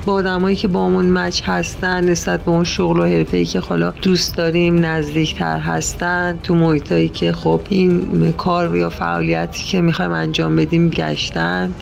با 0.07 0.13
آدمایی 0.13 0.57
که 0.57 0.69
با 0.69 0.81
اون 0.85 1.11
مچ 1.11 1.43
هستن 1.47 2.05
نسبت 2.05 2.41
به 2.41 2.51
اون 2.51 2.65
شغل 2.65 3.01
و 3.01 3.05
حرفه 3.05 3.45
که 3.45 3.61
حالا 3.61 3.91
دوست 3.91 4.37
داریم 4.37 4.85
نزدیکتر 4.85 5.59
هستن 5.59 6.39
تو 6.43 6.55
محیطایی 6.55 7.09
که 7.09 7.33
خب 7.33 7.61
این 7.69 8.33
کار 8.33 8.77
یا 8.77 8.91
فعالیتی 8.91 9.65
که 9.65 9.81
می‌خوایم 9.81 10.11
انجام 10.11 10.57
بدیم 10.57 10.89
گشتن. 10.89 11.73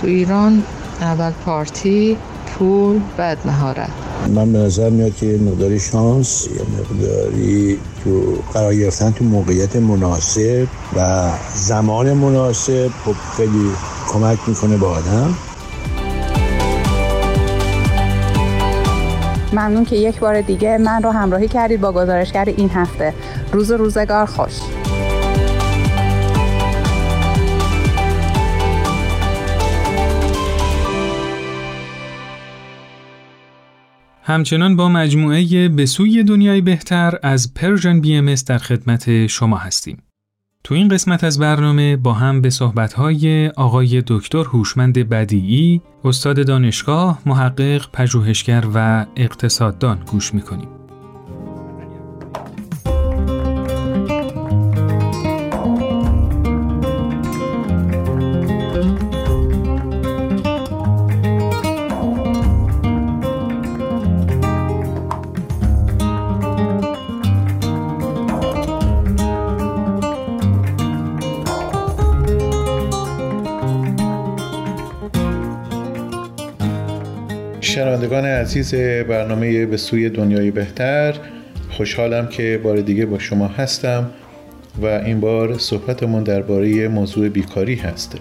تو 0.00 0.06
ایران 0.06 0.62
اول 1.02 1.30
پارتی 1.44 2.16
پول 2.46 3.00
بعد 3.16 3.38
مهارت. 3.44 3.88
من 4.34 4.52
به 4.52 4.58
نظر 4.58 4.90
میاد 4.90 5.16
که 5.16 5.26
مقداری 5.26 5.80
شانس 5.80 6.48
یا 6.56 6.62
مقداری 6.78 7.78
تو 8.04 8.20
قرار 8.54 8.74
گرفتن 8.74 9.10
تو 9.10 9.24
موقعیت 9.24 9.76
مناسب 9.76 10.66
و 10.96 11.30
زمان 11.54 12.12
مناسب 12.12 12.90
خب 13.04 13.14
خیلی 13.36 13.70
کمک 14.08 14.38
می‌کنه 14.46 14.76
به 14.76 14.86
آدم. 14.86 15.34
ممنون 19.52 19.84
که 19.84 19.96
یک 19.96 20.18
بار 20.18 20.40
دیگه 20.40 20.78
من 20.78 21.02
رو 21.02 21.10
همراهی 21.10 21.48
کردید 21.48 21.80
با 21.80 21.92
گزارشگر 21.92 22.44
این 22.44 22.70
هفته. 22.70 23.14
روز 23.52 23.70
و 23.70 23.76
روزگار 23.76 24.26
خوش. 24.26 24.52
همچنان 34.32 34.76
با 34.76 34.88
مجموعه 34.88 35.68
به 35.68 35.86
سوی 35.86 36.22
دنیای 36.22 36.60
بهتر 36.60 37.18
از 37.22 37.54
پرژن 37.54 38.00
بی 38.00 38.16
ام 38.16 38.34
در 38.34 38.58
خدمت 38.58 39.26
شما 39.26 39.56
هستیم. 39.56 40.02
تو 40.64 40.74
این 40.74 40.88
قسمت 40.88 41.24
از 41.24 41.38
برنامه 41.38 41.96
با 41.96 42.12
هم 42.12 42.40
به 42.40 42.50
صحبت‌های 42.50 43.48
آقای 43.48 44.02
دکتر 44.06 44.38
هوشمند 44.38 44.98
بدیعی، 44.98 45.80
استاد 46.04 46.46
دانشگاه، 46.46 47.18
محقق، 47.26 47.90
پژوهشگر 47.92 48.64
و 48.74 49.06
اقتصاددان 49.16 49.98
گوش 50.06 50.34
می‌کنیم. 50.34 50.68
شنوندگان 77.92 78.24
عزیز 78.24 78.74
برنامه 79.08 79.66
به 79.66 79.76
سوی 79.76 80.08
دنیای 80.08 80.50
بهتر 80.50 81.14
خوشحالم 81.70 82.26
که 82.26 82.60
بار 82.62 82.80
دیگه 82.80 83.06
با 83.06 83.18
شما 83.18 83.46
هستم 83.46 84.10
و 84.82 84.86
این 84.86 85.20
بار 85.20 85.58
صحبتمون 85.58 86.22
درباره 86.22 86.88
موضوع 86.88 87.28
بیکاری 87.28 87.74
هست 87.74 88.16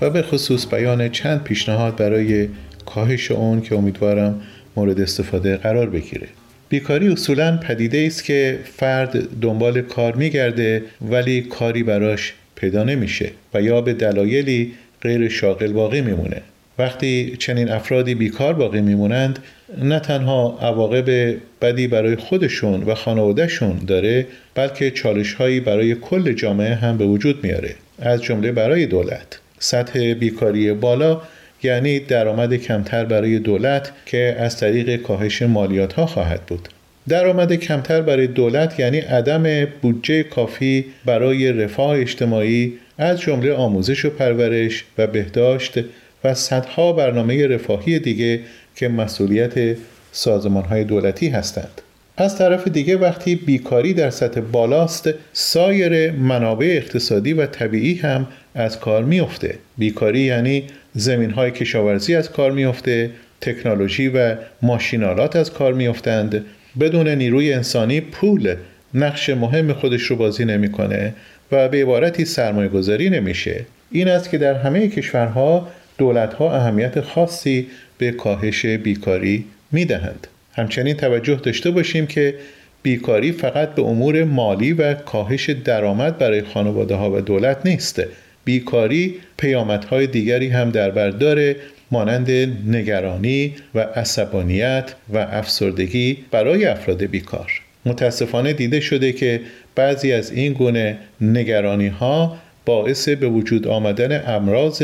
و 0.00 0.10
به 0.10 0.22
خصوص 0.22 0.66
بیان 0.74 1.08
چند 1.08 1.42
پیشنهاد 1.42 1.96
برای 1.96 2.48
کاهش 2.86 3.30
اون 3.30 3.60
که 3.60 3.74
امیدوارم 3.74 4.40
مورد 4.76 5.00
استفاده 5.00 5.56
قرار 5.56 5.90
بگیره. 5.90 6.26
بیکاری 6.68 7.08
اصولا 7.08 7.56
پدیده 7.56 8.04
است 8.06 8.24
که 8.24 8.58
فرد 8.64 9.40
دنبال 9.40 9.80
کار 9.80 10.16
میگرده 10.16 10.82
ولی 11.10 11.40
کاری 11.40 11.82
براش 11.82 12.34
پیدا 12.54 12.84
نمیشه 12.84 13.30
و 13.54 13.62
یا 13.62 13.80
به 13.80 13.92
دلایلی 13.92 14.72
غیر 15.02 15.28
شاغل 15.28 15.72
باقی 15.72 16.00
میمونه. 16.00 16.42
وقتی 16.78 17.36
چنین 17.38 17.68
افرادی 17.68 18.14
بیکار 18.14 18.52
باقی 18.52 18.80
میمونند 18.80 19.38
نه 19.78 20.00
تنها 20.00 20.58
عواقب 20.62 21.36
بدی 21.62 21.86
برای 21.86 22.16
خودشون 22.16 22.82
و 22.82 22.94
خانوادهشون 22.94 23.76
داره 23.86 24.26
بلکه 24.54 24.90
چالش 24.90 25.34
هایی 25.34 25.60
برای 25.60 25.94
کل 25.94 26.32
جامعه 26.32 26.74
هم 26.74 26.98
به 26.98 27.04
وجود 27.04 27.44
میاره. 27.44 27.74
از 27.98 28.22
جمله 28.22 28.52
برای 28.52 28.86
دولت. 28.86 29.40
سطح 29.58 30.14
بیکاری 30.14 30.72
بالا 30.72 31.20
یعنی 31.62 32.00
درآمد 32.00 32.54
کمتر 32.54 33.04
برای 33.04 33.38
دولت 33.38 33.92
که 34.06 34.36
از 34.38 34.56
طریق 34.56 35.02
کاهش 35.02 35.42
مالیات 35.42 35.92
ها 35.92 36.06
خواهد 36.06 36.40
بود. 36.46 36.68
درآمد 37.08 37.52
کمتر 37.52 38.00
برای 38.00 38.26
دولت 38.26 38.80
یعنی 38.80 38.98
عدم 38.98 39.64
بودجه 39.82 40.22
کافی 40.22 40.84
برای 41.04 41.52
رفاه 41.52 41.98
اجتماعی 41.98 42.72
از 42.98 43.20
جمله 43.20 43.52
آموزش 43.52 44.04
و 44.04 44.10
پرورش 44.10 44.84
و 44.98 45.06
بهداشت 45.06 45.78
و 46.24 46.34
صدها 46.34 46.92
برنامه 46.92 47.46
رفاهی 47.46 47.98
دیگه 47.98 48.40
که 48.76 48.88
مسئولیت 48.88 49.76
سازمان 50.12 50.64
های 50.64 50.84
دولتی 50.84 51.28
هستند. 51.28 51.82
از 52.16 52.38
طرف 52.38 52.68
دیگه 52.68 52.96
وقتی 52.96 53.34
بیکاری 53.34 53.94
در 53.94 54.10
سطح 54.10 54.40
بالاست 54.40 55.10
سایر 55.32 56.12
منابع 56.12 56.66
اقتصادی 56.66 57.32
و 57.32 57.46
طبیعی 57.46 57.94
هم 57.94 58.26
از 58.54 58.80
کار 58.80 59.04
میفته 59.04 59.58
بیکاری 59.78 60.20
یعنی 60.20 60.64
زمین 60.94 61.30
های 61.30 61.50
کشاورزی 61.50 62.14
از 62.14 62.30
کار 62.30 62.52
میفته 62.52 63.10
تکنولوژی 63.40 64.08
و 64.08 64.36
ماشینالات 64.62 65.36
از 65.36 65.52
کار 65.52 65.72
میافتند. 65.72 66.44
بدون 66.80 67.08
نیروی 67.08 67.52
انسانی 67.52 68.00
پول 68.00 68.54
نقش 68.94 69.30
مهم 69.30 69.72
خودش 69.72 70.02
رو 70.02 70.16
بازی 70.16 70.44
نمی‌کنه 70.44 71.14
و 71.52 71.68
به 71.68 71.82
عبارتی 71.82 72.24
سرمایه 72.24 72.68
گذاری 72.68 73.10
نمیشه. 73.10 73.64
این 73.90 74.08
است 74.08 74.30
که 74.30 74.38
در 74.38 74.54
همه 74.54 74.88
کشورها 74.88 75.68
دولت 75.98 76.34
ها 76.34 76.56
اهمیت 76.56 77.00
خاصی 77.00 77.66
به 77.98 78.10
کاهش 78.10 78.66
بیکاری 78.66 79.44
می 79.72 79.84
دهند. 79.84 80.26
همچنین 80.52 80.96
توجه 80.96 81.34
داشته 81.34 81.70
باشیم 81.70 82.06
که 82.06 82.34
بیکاری 82.82 83.32
فقط 83.32 83.74
به 83.74 83.82
امور 83.82 84.24
مالی 84.24 84.72
و 84.72 84.94
کاهش 84.94 85.50
درآمد 85.50 86.18
برای 86.18 86.42
خانواده 86.42 86.94
ها 86.94 87.10
و 87.10 87.20
دولت 87.20 87.58
نیست. 87.64 88.02
بیکاری 88.44 89.14
پیامدهای 89.36 90.06
دیگری 90.06 90.48
هم 90.48 90.70
در 90.70 90.90
بر 90.90 91.10
داره 91.10 91.56
مانند 91.90 92.30
نگرانی 92.66 93.54
و 93.74 93.80
عصبانیت 93.80 94.94
و 95.14 95.18
افسردگی 95.18 96.18
برای 96.30 96.64
افراد 96.64 97.02
بیکار. 97.04 97.52
متاسفانه 97.86 98.52
دیده 98.52 98.80
شده 98.80 99.12
که 99.12 99.40
بعضی 99.74 100.12
از 100.12 100.32
این 100.32 100.52
گونه 100.52 100.98
نگرانی 101.20 101.88
ها 101.88 102.38
باعث 102.68 103.08
به 103.08 103.28
وجود 103.28 103.68
آمدن 103.68 104.24
امراض 104.26 104.82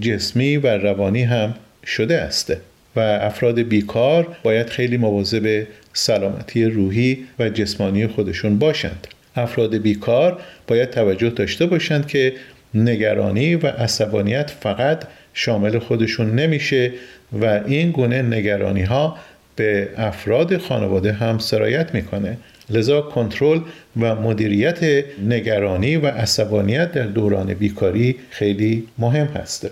جسمی 0.00 0.56
و 0.56 0.66
روانی 0.66 1.22
هم 1.22 1.54
شده 1.86 2.20
است 2.20 2.52
و 2.96 3.00
افراد 3.00 3.60
بیکار 3.60 4.36
باید 4.42 4.68
خیلی 4.68 4.96
مواظب 4.96 5.66
سلامتی 5.92 6.64
روحی 6.64 7.18
و 7.38 7.48
جسمانی 7.48 8.06
خودشون 8.06 8.58
باشند. 8.58 9.06
افراد 9.36 9.76
بیکار 9.76 10.40
باید 10.66 10.90
توجه 10.90 11.30
داشته 11.30 11.66
باشند 11.66 12.06
که 12.06 12.32
نگرانی 12.74 13.54
و 13.54 13.66
عصبانیت 13.66 14.50
فقط 14.50 15.04
شامل 15.32 15.78
خودشون 15.78 16.34
نمیشه 16.34 16.92
و 17.40 17.60
این 17.66 17.90
گونه 17.90 18.22
نگرانی 18.22 18.82
ها 18.82 19.16
به 19.56 19.88
افراد 19.96 20.58
خانواده 20.58 21.12
هم 21.12 21.38
سرایت 21.38 21.94
می‌کنه 21.94 22.36
لذا 22.70 23.00
کنترل 23.00 23.60
و 24.00 24.14
مدیریت 24.14 25.04
نگرانی 25.28 25.96
و 25.96 26.06
عصبانیت 26.06 26.92
در 26.92 27.06
دوران 27.06 27.54
بیکاری 27.54 28.16
خیلی 28.30 28.84
مهم 28.98 29.26
هست. 29.26 29.70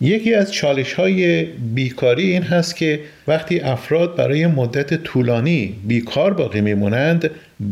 یکی 0.00 0.34
از 0.34 0.52
چالش 0.52 0.92
های 0.92 1.44
بیکاری 1.74 2.32
این 2.32 2.42
هست 2.42 2.76
که 2.76 3.00
وقتی 3.28 3.60
افراد 3.60 4.16
برای 4.16 4.46
مدت 4.46 4.94
طولانی 4.94 5.74
بیکار 5.86 6.34
باقی 6.34 6.60
میمونند 6.60 7.30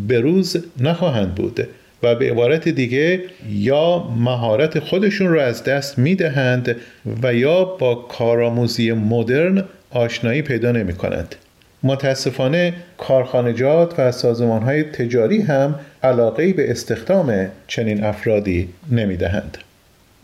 به 0.08 0.20
روز 0.20 0.64
نخواهند 0.80 1.34
بود 1.34 1.68
و 2.02 2.14
به 2.14 2.30
عبارت 2.30 2.68
دیگه 2.68 3.22
یا 3.50 4.08
مهارت 4.18 4.78
خودشون 4.78 5.28
رو 5.28 5.40
از 5.40 5.64
دست 5.64 5.98
می‌دهند 5.98 6.76
و 7.22 7.34
یا 7.34 7.64
با 7.64 7.94
کارآموزی 7.94 8.92
مدرن 8.92 9.64
آشنایی 9.90 10.42
پیدا 10.42 10.72
نمی 10.72 10.94
کنند. 10.94 11.34
متاسفانه 11.82 12.72
کارخانجات 12.98 13.94
و 13.98 14.12
سازمان 14.12 14.62
های 14.62 14.82
تجاری 14.82 15.40
هم 15.40 15.74
علاقه 16.02 16.52
به 16.52 16.70
استخدام 16.70 17.46
چنین 17.66 18.04
افرادی 18.04 18.68
نمی 18.90 19.16
دهند. 19.16 19.58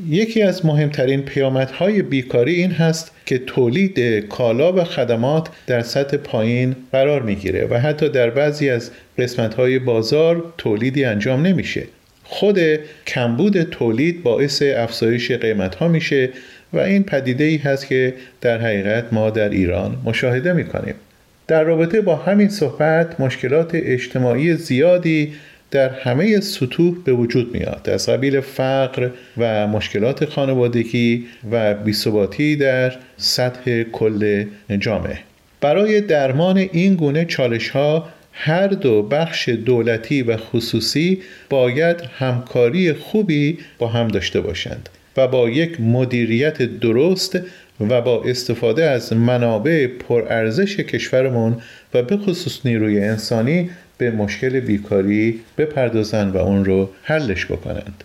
یکی 0.09 0.43
از 0.43 0.67
مهمترین 0.67 1.23
پیامدهای 1.23 2.03
بیکاری 2.03 2.55
این 2.55 2.71
هست 2.71 3.11
که 3.27 3.39
تولید 3.39 4.01
کالا 4.29 4.73
و 4.73 4.85
خدمات 4.85 5.49
در 5.67 5.81
سطح 5.81 6.17
پایین 6.17 6.77
قرار 6.93 7.23
می‌گیره 7.23 7.67
و 7.71 7.81
حتی 7.81 8.09
در 8.09 8.31
بعضی 8.31 8.71
از 8.71 8.91
قسمتهای 9.19 9.79
بازار 9.79 10.53
تولیدی 10.59 11.05
انجام 11.05 11.47
نمیشه. 11.47 11.83
خود 12.25 12.61
کمبود 13.07 13.63
تولید 13.63 14.23
باعث 14.23 14.63
افزایش 14.63 15.33
قیمت 15.33 15.75
ها 15.75 15.89
میشه 15.89 16.31
و 16.73 16.79
این 16.79 17.03
پدیده 17.03 17.45
ای 17.45 17.57
هست 17.57 17.87
که 17.87 18.15
در 18.41 18.59
حقیقت 18.59 19.13
ما 19.13 19.31
در 19.31 19.49
ایران 19.49 19.97
مشاهده 20.05 20.53
می‌کنیم. 20.53 20.95
در 21.47 21.65
رابطه 21.65 22.01
با 22.01 22.17
همین 22.17 22.49
صحبت 22.49 23.21
مشکلات 23.21 23.71
اجتماعی 23.75 24.55
زیادی 24.55 25.33
در 25.71 25.89
همه 25.89 26.41
سطوح 26.41 26.97
به 27.05 27.13
وجود 27.13 27.55
میاد. 27.55 27.91
از 27.93 28.09
قبیل 28.09 28.41
فقر 28.41 29.11
و 29.39 29.67
مشکلات 29.67 30.25
خانوادگی 30.25 31.27
و 31.51 31.75
بیثباتی 31.75 32.57
در 32.57 32.93
سطح 33.17 33.83
کل 33.83 34.45
جامعه. 34.79 35.19
برای 35.61 36.01
درمان 36.01 36.59
این 36.59 36.95
گونه 36.95 37.25
چالش 37.25 37.69
ها 37.69 38.09
هر 38.33 38.67
دو 38.67 39.03
بخش 39.03 39.49
دولتی 39.49 40.23
و 40.23 40.37
خصوصی 40.37 41.23
باید 41.51 41.97
همکاری 42.19 42.93
خوبی 42.93 43.59
با 43.79 43.89
هم 43.89 44.09
داشته 44.09 44.41
باشند. 44.41 44.89
و 45.17 45.29
با 45.29 45.51
یک 45.51 45.81
مدیریت 45.81 46.63
درست 46.63 47.39
و 47.81 48.01
با 48.01 48.23
استفاده 48.25 48.85
از 48.85 49.13
منابع 49.13 49.87
پرارزش 49.87 50.77
کشورمون 50.77 51.57
و 51.95 52.03
به 52.03 52.17
خصوص 52.17 52.67
نیروی 52.67 53.01
انسانی 53.01 53.71
به 53.99 54.11
مشکل 54.11 54.61
بیکاری 54.61 55.41
بپردازند 55.59 56.35
و 56.35 56.39
اون 56.39 56.65
رو 56.65 56.91
حلش 57.03 57.47
بکنند. 57.47 58.05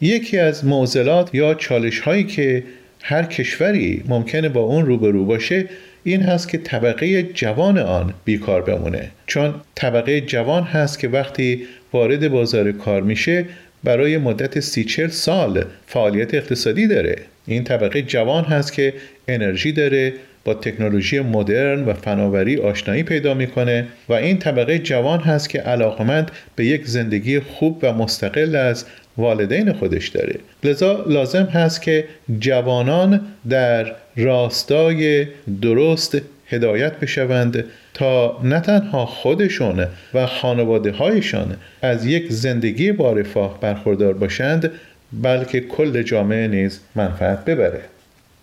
یکی 0.00 0.38
از 0.38 0.64
معضلات 0.64 1.34
یا 1.34 1.54
چالش 1.54 2.00
هایی 2.00 2.24
که 2.24 2.62
هر 3.02 3.22
کشوری 3.22 4.04
ممکنه 4.08 4.48
با 4.48 4.60
اون 4.60 4.86
روبرو 4.86 5.24
باشه 5.24 5.68
این 6.04 6.22
هست 6.22 6.48
که 6.48 6.58
طبقه 6.58 7.22
جوان 7.22 7.78
آن 7.78 8.14
بیکار 8.24 8.62
بمونه. 8.62 9.10
چون 9.26 9.54
طبقه 9.74 10.20
جوان 10.20 10.62
هست 10.62 10.98
که 10.98 11.08
وقتی 11.08 11.66
وارد 11.92 12.28
بازار 12.28 12.72
کار 12.72 13.02
میشه 13.02 13.44
برای 13.84 14.18
مدت 14.18 14.60
سی 14.60 14.84
چل 14.84 15.08
سال 15.08 15.64
فعالیت 15.86 16.34
اقتصادی 16.34 16.86
داره. 16.86 17.16
این 17.46 17.64
طبقه 17.64 18.02
جوان 18.02 18.44
هست 18.44 18.72
که 18.72 18.94
انرژی 19.28 19.72
داره 19.72 20.12
با 20.44 20.54
تکنولوژی 20.54 21.20
مدرن 21.20 21.84
و 21.84 21.94
فناوری 21.94 22.56
آشنایی 22.56 23.02
پیدا 23.02 23.34
می‌کنه 23.34 23.86
و 24.08 24.12
این 24.12 24.38
طبقه 24.38 24.78
جوان 24.78 25.20
هست 25.20 25.50
که 25.50 25.58
علاقمند 25.58 26.30
به 26.56 26.64
یک 26.64 26.86
زندگی 26.86 27.40
خوب 27.40 27.78
و 27.82 27.92
مستقل 27.92 28.56
از 28.56 28.84
والدین 29.16 29.72
خودش 29.72 30.08
داره. 30.08 30.34
لذا 30.64 31.04
لازم 31.06 31.44
هست 31.44 31.82
که 31.82 32.04
جوانان 32.38 33.20
در 33.48 33.92
راستای 34.16 35.26
درست 35.62 36.18
هدایت 36.46 37.00
بشوند 37.00 37.64
تا 37.94 38.40
نه 38.44 38.60
تنها 38.60 39.06
خودشون 39.06 39.86
و 40.14 40.26
خانواده 40.26 40.92
هایشان 40.92 41.56
از 41.82 42.06
یک 42.06 42.32
زندگی 42.32 42.92
با 42.92 43.12
رفاه 43.12 43.60
برخوردار 43.60 44.12
باشند 44.12 44.70
بلکه 45.12 45.60
کل 45.60 46.02
جامعه 46.02 46.48
نیز 46.48 46.80
منفعت 46.94 47.44
ببره 47.44 47.80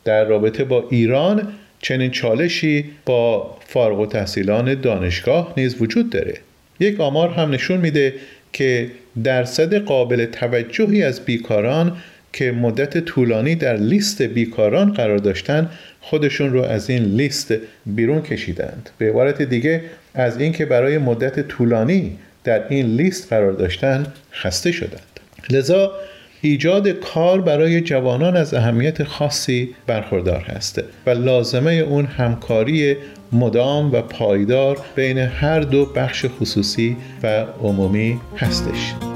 در 0.05 0.25
رابطه 0.25 0.63
با 0.63 0.85
ایران 0.89 1.47
چنین 1.81 2.11
چالشی 2.11 2.85
با 3.05 3.57
فارغ 3.67 3.99
و 3.99 4.05
تحصیلان 4.05 4.81
دانشگاه 4.81 5.53
نیز 5.57 5.81
وجود 5.81 6.09
داره. 6.09 6.37
یک 6.79 6.99
آمار 6.99 7.29
هم 7.29 7.51
نشون 7.51 7.77
میده 7.77 8.13
که 8.57 8.91
درصد 9.23 9.75
قابل 9.75 10.25
توجهی 10.25 11.03
از 11.03 11.25
بیکاران 11.25 11.97
که 12.33 12.51
مدت 12.51 12.97
طولانی 12.97 13.55
در 13.55 13.77
لیست 13.77 14.21
بیکاران 14.21 14.93
قرار 14.93 15.17
داشتن 15.17 15.69
خودشون 16.01 16.53
رو 16.53 16.63
از 16.63 16.89
این 16.89 17.03
لیست 17.03 17.53
بیرون 17.85 18.21
کشیدند. 18.21 18.89
به 18.97 19.09
عبارت 19.09 19.41
دیگه 19.41 19.81
از 20.13 20.37
اینکه 20.37 20.65
برای 20.65 20.97
مدت 20.97 21.47
طولانی 21.47 22.17
در 22.43 22.67
این 22.69 22.85
لیست 22.85 23.29
قرار 23.29 23.51
داشتن 23.51 24.07
خسته 24.33 24.71
شدند. 24.71 25.19
لذا 25.49 25.91
ایجاد 26.41 26.87
کار 26.87 27.41
برای 27.41 27.81
جوانان 27.81 28.35
از 28.37 28.53
اهمیت 28.53 29.03
خاصی 29.03 29.69
برخوردار 29.87 30.41
هست 30.41 30.81
و 31.05 31.09
لازمه 31.09 31.71
اون 31.71 32.05
همکاری 32.05 32.95
مدام 33.31 33.91
و 33.91 34.01
پایدار 34.01 34.77
بین 34.95 35.17
هر 35.17 35.59
دو 35.59 35.85
بخش 35.85 36.25
خصوصی 36.39 36.97
و 37.23 37.45
عمومی 37.63 38.19
هستش. 38.37 39.06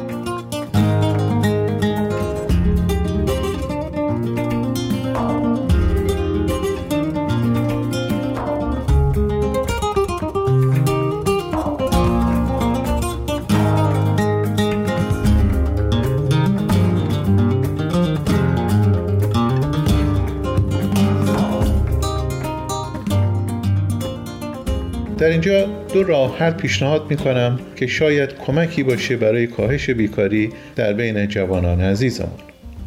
راه 26.03 26.37
حل 26.37 26.51
پیشنهاد 26.51 27.05
می 27.09 27.17
کنم 27.17 27.59
که 27.75 27.87
شاید 27.87 28.29
کمکی 28.45 28.83
باشه 28.83 29.17
برای 29.17 29.47
کاهش 29.47 29.89
بیکاری 29.89 30.49
در 30.75 30.93
بین 30.93 31.27
جوانان 31.27 31.81
عزیزمون. 31.81 32.39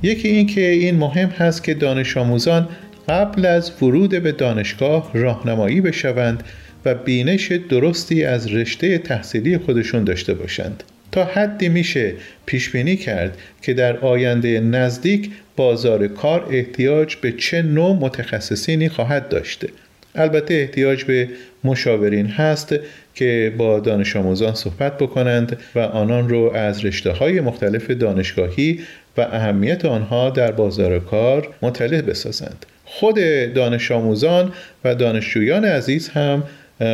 یکی 0.02 0.28
این 0.28 0.47
که 0.47 0.61
این 0.61 0.94
مهم 0.94 1.28
هست 1.28 1.64
که 1.64 1.75
دانش 1.75 2.16
آموزان 2.16 2.68
قبل 3.09 3.47
از 3.47 3.83
ورود 3.83 4.23
به 4.23 4.32
دانشگاه 4.32 5.10
راهنمایی 5.15 5.80
بشوند 5.80 6.43
و 6.84 6.95
بینش 6.95 7.52
درستی 7.52 8.25
از 8.25 8.52
رشته 8.52 8.99
تحصیلی 8.99 9.58
خودشون 9.58 10.04
داشته 10.04 10.34
باشند. 10.34 10.82
تا 11.12 11.25
حدی 11.25 11.69
میشه 11.69 12.15
پیش 12.47 12.71
بینی 12.71 12.97
کرد 12.97 13.38
که 13.62 13.75
در 13.75 13.97
آینده 13.97 14.60
نزدیک 14.60 15.30
بازار 15.56 16.08
کار 16.08 16.47
احتیاج 16.50 17.17
به 17.17 17.32
چه 17.32 17.62
نوع 17.62 17.97
متخصصینی 17.97 18.88
خواهد 18.88 19.28
داشته. 19.28 19.69
البته 20.14 20.54
احتیاج 20.54 21.04
به 21.04 21.28
مشاورین 21.64 22.26
هست 22.26 22.74
که 23.14 23.52
با 23.58 23.80
دانش 23.80 24.16
آموزان 24.16 24.54
صحبت 24.54 24.98
بکنند 24.98 25.58
و 25.74 25.78
آنان 25.78 26.28
رو 26.28 26.52
از 26.54 26.84
رشته 26.84 27.10
های 27.10 27.40
مختلف 27.40 27.90
دانشگاهی 27.90 28.80
و 29.16 29.20
اهمیت 29.20 29.84
آنها 29.84 30.30
در 30.30 30.52
بازار 30.52 30.98
کار 30.98 31.48
مطلع 31.62 32.00
بسازند. 32.00 32.66
خود 32.84 33.14
دانش 33.54 33.90
آموزان 33.90 34.52
و 34.84 34.94
دانشجویان 34.94 35.64
عزیز 35.64 36.08
هم 36.08 36.42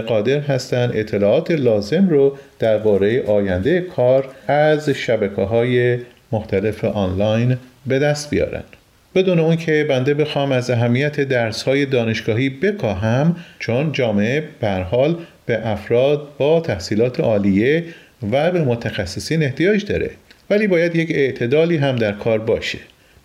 قادر 0.06 0.40
هستند 0.40 0.90
اطلاعات 0.94 1.50
لازم 1.50 2.08
رو 2.08 2.38
درباره 2.58 3.22
آینده 3.22 3.80
کار 3.80 4.28
از 4.46 4.90
شبکه 4.90 5.42
های 5.42 5.98
مختلف 6.32 6.84
آنلاین 6.84 7.56
به 7.86 7.98
دست 7.98 8.30
بیارند 8.30 8.76
بدون 9.14 9.38
اون 9.38 9.56
که 9.56 9.86
بنده 9.88 10.14
بخوام 10.14 10.52
از 10.52 10.70
اهمیت 10.70 11.20
درس 11.20 11.62
های 11.62 11.86
دانشگاهی 11.86 12.48
بکاهم 12.48 13.36
چون 13.58 13.92
جامعه 13.92 14.44
حال 14.90 15.16
به 15.46 15.68
افراد 15.68 16.28
با 16.38 16.60
تحصیلات 16.60 17.20
عالیه 17.20 17.84
و 18.32 18.50
به 18.50 18.64
متخصصین 18.64 19.42
احتیاج 19.42 19.84
داره. 19.84 20.10
ولی 20.50 20.66
باید 20.66 20.96
یک 20.96 21.10
اعتدالی 21.10 21.76
هم 21.76 21.96
در 21.96 22.12
کار 22.12 22.38
باشه. 22.38 22.78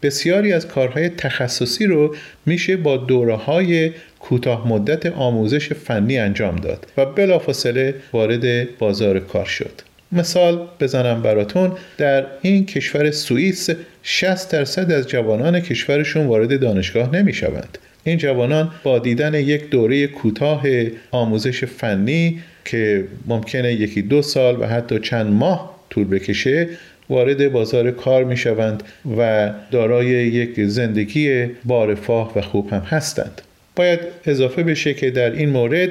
بسیاری 0.03 0.53
از 0.53 0.67
کارهای 0.67 1.09
تخصصی 1.09 1.85
رو 1.85 2.15
میشه 2.45 2.77
با 2.77 2.97
دوره 2.97 3.35
های 3.35 3.91
کوتاه 4.19 4.67
مدت 4.67 5.05
آموزش 5.05 5.73
فنی 5.73 6.17
انجام 6.17 6.55
داد 6.55 6.87
و 6.97 7.05
بلافاصله 7.05 7.95
وارد 8.13 8.77
بازار 8.77 9.19
کار 9.19 9.45
شد. 9.45 9.81
مثال 10.11 10.67
بزنم 10.79 11.21
براتون 11.21 11.71
در 11.97 12.25
این 12.41 12.65
کشور 12.65 13.11
سوئیس 13.11 13.69
60 14.03 14.51
درصد 14.51 14.91
از 14.91 15.07
جوانان 15.07 15.59
کشورشون 15.59 16.27
وارد 16.27 16.59
دانشگاه 16.59 17.15
نمی 17.15 17.33
شوند. 17.33 17.77
این 18.03 18.17
جوانان 18.17 18.71
با 18.83 18.99
دیدن 18.99 19.33
یک 19.33 19.69
دوره 19.69 20.07
کوتاه 20.07 20.63
آموزش 21.11 21.63
فنی 21.63 22.41
که 22.65 23.05
ممکنه 23.25 23.73
یکی 23.73 24.01
دو 24.01 24.21
سال 24.21 24.61
و 24.61 24.65
حتی 24.65 24.99
چند 24.99 25.31
ماه 25.31 25.75
طول 25.89 26.07
بکشه 26.07 26.67
وارد 27.09 27.51
بازار 27.51 27.91
کار 27.91 28.23
می 28.23 28.37
شوند 28.37 28.83
و 29.17 29.51
دارای 29.71 30.07
یک 30.07 30.65
زندگی 30.65 31.45
بارفاه 31.65 32.37
و 32.37 32.41
خوب 32.41 32.73
هم 32.73 32.81
هستند. 32.81 33.41
باید 33.75 33.99
اضافه 34.25 34.63
بشه 34.63 34.93
که 34.93 35.11
در 35.11 35.31
این 35.31 35.49
مورد 35.49 35.89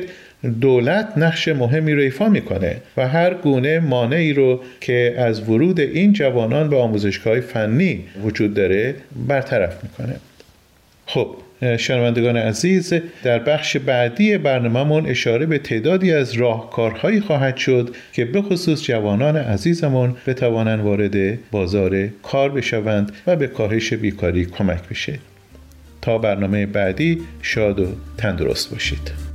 دولت 0.60 1.12
نقش 1.16 1.48
مهمی 1.48 1.92
رو 1.92 2.00
ایفا 2.00 2.28
می‌کنه 2.28 2.76
و 2.96 3.08
هر 3.08 3.34
گونه 3.34 3.80
مانعی 3.80 4.32
رو 4.32 4.60
که 4.80 5.14
از 5.18 5.48
ورود 5.48 5.80
این 5.80 6.12
جوانان 6.12 6.70
به 6.70 6.76
آموزشگاه 6.76 7.40
فنی 7.40 8.04
وجود 8.22 8.54
داره 8.54 8.94
برطرف 9.28 9.82
می‌کنه. 9.82 10.16
خب 11.06 11.36
شنوندگان 11.78 12.36
عزیز 12.36 12.94
در 13.22 13.38
بخش 13.38 13.76
بعدی 13.76 14.38
برنامهمون 14.38 15.06
اشاره 15.06 15.46
به 15.46 15.58
تعدادی 15.58 16.12
از 16.12 16.32
راهکارهایی 16.32 17.20
خواهد 17.20 17.56
شد 17.56 17.94
که 18.12 18.24
به 18.24 18.42
خصوص 18.42 18.84
جوانان 18.84 19.36
عزیزمون 19.36 20.16
بتوانند 20.26 20.80
وارد 20.80 21.38
بازار 21.50 22.08
کار 22.22 22.50
بشوند 22.50 23.12
و 23.26 23.36
به 23.36 23.46
کاهش 23.46 23.92
بیکاری 23.92 24.44
کمک 24.44 24.88
بشه. 24.88 25.18
تا 26.02 26.18
برنامه 26.18 26.66
بعدی 26.66 27.22
شاد 27.42 27.80
و 27.80 27.86
تندرست 28.18 28.70
باشید. 28.70 29.33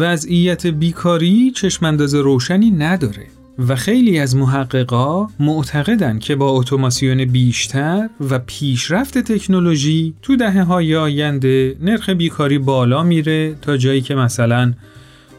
وضعیت 0.00 0.66
بیکاری 0.66 1.50
چشمانداز 1.50 2.14
روشنی 2.14 2.70
نداره 2.70 3.26
و 3.68 3.76
خیلی 3.76 4.18
از 4.18 4.36
محققا 4.36 5.26
معتقدن 5.40 6.18
که 6.18 6.36
با 6.36 6.50
اتوماسیون 6.50 7.24
بیشتر 7.24 8.08
و 8.30 8.38
پیشرفت 8.38 9.18
تکنولوژی 9.18 10.14
تو 10.22 10.36
دهه 10.36 10.62
های 10.62 10.96
آینده 10.96 11.76
نرخ 11.80 12.10
بیکاری 12.10 12.58
بالا 12.58 13.02
میره 13.02 13.54
تا 13.62 13.76
جایی 13.76 14.00
که 14.00 14.14
مثلا 14.14 14.72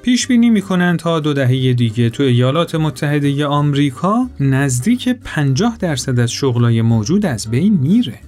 پیش 0.01 0.27
بینی 0.27 0.49
می‌کنن 0.49 0.97
تا 0.97 1.19
دو 1.19 1.33
دهه 1.33 1.73
دیگه 1.73 2.09
تو 2.09 2.23
ایالات 2.23 2.75
متحده 2.75 3.45
آمریکا 3.45 4.29
نزدیک 4.39 5.09
50 5.09 5.77
درصد 5.77 6.19
از 6.19 6.31
شغلای 6.31 6.81
موجود 6.81 7.25
از 7.25 7.47
بین 7.51 7.73
میره. 7.73 8.19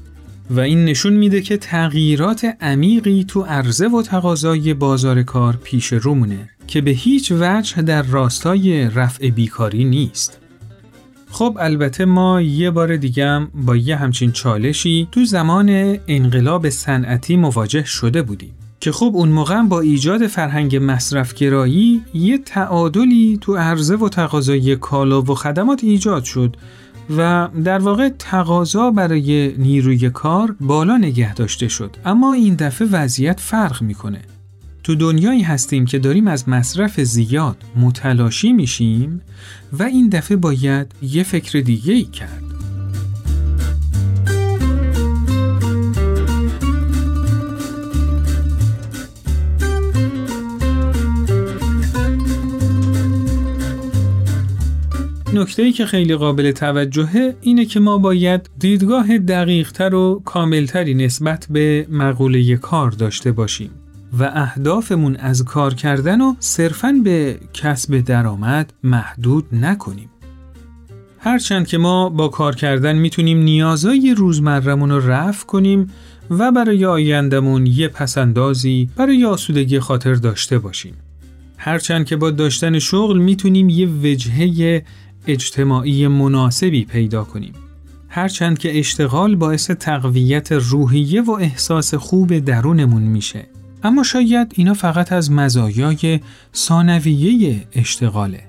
و 0.49 0.59
این 0.59 0.85
نشون 0.85 1.13
میده 1.13 1.41
که 1.41 1.57
تغییرات 1.57 2.45
عمیقی 2.61 3.25
تو 3.27 3.41
عرضه 3.41 3.87
و 3.87 4.01
تقاضای 4.01 4.73
بازار 4.73 5.23
کار 5.23 5.59
پیش 5.63 5.93
رومونه 5.93 6.49
که 6.67 6.81
به 6.81 6.91
هیچ 6.91 7.31
وجه 7.31 7.81
در 7.81 8.01
راستای 8.01 8.89
رفع 8.89 9.29
بیکاری 9.29 9.83
نیست. 9.83 10.39
خب 11.29 11.57
البته 11.59 12.05
ما 12.05 12.41
یه 12.41 12.71
بار 12.71 12.95
دیگه 12.95 13.47
با 13.53 13.75
یه 13.75 13.95
همچین 13.95 14.31
چالشی 14.31 15.07
تو 15.11 15.25
زمان 15.25 15.97
انقلاب 16.07 16.69
صنعتی 16.69 17.35
مواجه 17.35 17.83
شده 17.85 18.21
بودیم. 18.21 18.53
که 18.79 18.91
خب 18.91 19.11
اون 19.13 19.29
موقع 19.29 19.61
با 19.61 19.81
ایجاد 19.81 20.27
فرهنگ 20.27 20.79
مصرفگرایی 20.81 22.01
یه 22.13 22.37
تعادلی 22.37 23.37
تو 23.41 23.55
عرضه 23.55 23.95
و 23.95 24.09
تقاضای 24.09 24.75
کالا 24.75 25.21
و 25.21 25.35
خدمات 25.35 25.83
ایجاد 25.83 26.23
شد 26.23 26.55
و 27.09 27.49
در 27.63 27.79
واقع 27.79 28.09
تقاضا 28.09 28.91
برای 28.91 29.53
نیروی 29.57 30.09
کار 30.09 30.55
بالا 30.61 30.97
نگه 30.97 31.33
داشته 31.33 31.67
شد. 31.67 31.95
اما 32.05 32.33
این 32.33 32.55
دفعه 32.55 32.87
وضعیت 32.91 33.39
فرق 33.39 33.81
می‌کنه. 33.81 34.21
تو 34.83 34.95
دنیایی 34.95 35.41
هستیم 35.41 35.85
که 35.85 35.99
داریم 35.99 36.27
از 36.27 36.49
مصرف 36.49 37.01
زیاد 37.01 37.57
متلاشی 37.75 38.53
میشیم 38.53 39.21
و 39.73 39.83
این 39.83 40.09
دفعه 40.09 40.37
باید 40.37 40.91
یه 41.01 41.23
فکر 41.23 41.59
دیگه 41.59 41.93
ای 41.93 42.03
کرد. 42.03 42.42
نکته 55.33 55.71
که 55.71 55.85
خیلی 55.85 56.15
قابل 56.15 56.51
توجهه 56.51 57.35
اینه 57.41 57.65
که 57.65 57.79
ما 57.79 57.97
باید 57.97 58.49
دیدگاه 58.59 59.17
دقیقتر 59.17 59.95
و 59.95 60.21
کاملتری 60.25 60.93
نسبت 60.93 61.47
به 61.49 61.87
مقوله 61.89 62.55
کار 62.55 62.91
داشته 62.91 63.31
باشیم 63.31 63.69
و 64.19 64.31
اهدافمون 64.33 65.15
از 65.15 65.43
کار 65.43 65.73
کردن 65.73 66.21
و 66.21 66.35
صرفاً 66.39 66.91
به 67.03 67.39
کسب 67.53 67.99
درآمد 67.99 68.73
محدود 68.83 69.45
نکنیم. 69.51 70.09
هرچند 71.19 71.67
که 71.67 71.77
ما 71.77 72.09
با 72.09 72.27
کار 72.27 72.55
کردن 72.55 72.95
می‌تونیم 72.95 73.37
نیازای 73.37 74.15
روزمرمون 74.17 74.89
رو 74.89 75.11
رفع 75.11 75.45
کنیم 75.45 75.91
و 76.29 76.51
برای 76.51 76.85
آیندمون 76.85 77.65
یه 77.65 77.87
پسندازی 77.87 78.89
برای 78.95 79.25
آسودگی 79.25 79.79
خاطر 79.79 80.13
داشته 80.13 80.59
باشیم. 80.59 80.93
هرچند 81.57 82.05
که 82.05 82.15
با 82.15 82.31
داشتن 82.31 82.79
شغل 82.79 83.17
می‌تونیم 83.17 83.69
یه 83.69 83.87
وجهه 83.87 84.83
اجتماعی 85.27 86.07
مناسبی 86.07 86.85
پیدا 86.85 87.23
کنیم. 87.23 87.53
هرچند 88.09 88.57
که 88.57 88.79
اشتغال 88.79 89.35
باعث 89.35 89.71
تقویت 89.71 90.51
روحیه 90.51 91.21
و 91.21 91.31
احساس 91.31 91.93
خوب 91.93 92.39
درونمون 92.39 93.01
میشه. 93.01 93.45
اما 93.83 94.03
شاید 94.03 94.53
اینا 94.55 94.73
فقط 94.73 95.11
از 95.11 95.31
مزایای 95.31 96.19
ثانویه 96.53 97.67
اشتغاله. 97.75 98.43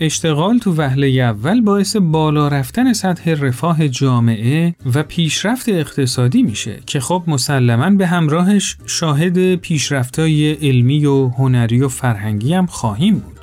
اشتغال 0.00 0.58
تو 0.58 0.74
وهله 0.74 1.06
اول 1.06 1.60
باعث 1.60 1.96
بالا 1.96 2.48
رفتن 2.48 2.92
سطح 2.92 3.30
رفاه 3.30 3.88
جامعه 3.88 4.74
و 4.94 5.02
پیشرفت 5.02 5.68
اقتصادی 5.68 6.42
میشه 6.42 6.80
که 6.86 7.00
خب 7.00 7.22
مسلما 7.26 7.90
به 7.90 8.06
همراهش 8.06 8.76
شاهد 8.86 9.54
پیشرفتای 9.54 10.52
علمی 10.52 11.06
و 11.06 11.28
هنری 11.28 11.82
و 11.82 11.88
فرهنگی 11.88 12.54
هم 12.54 12.66
خواهیم 12.66 13.14
بود. 13.14 13.40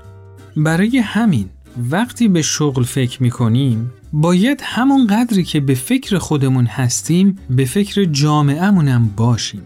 برای 0.56 0.97
همین 0.97 1.49
وقتی 1.91 2.27
به 2.27 2.41
شغل 2.41 2.84
فکر 2.84 3.23
می 3.23 3.29
کنیم 3.29 3.91
باید 4.13 4.62
همون 4.63 5.08
قدری 5.08 5.43
که 5.43 5.60
به 5.60 5.73
فکر 5.73 6.17
خودمون 6.17 6.65
هستیم 6.65 7.38
به 7.49 7.65
فکر 7.65 8.03
جامعهمونم 8.03 9.10
باشیم. 9.17 9.62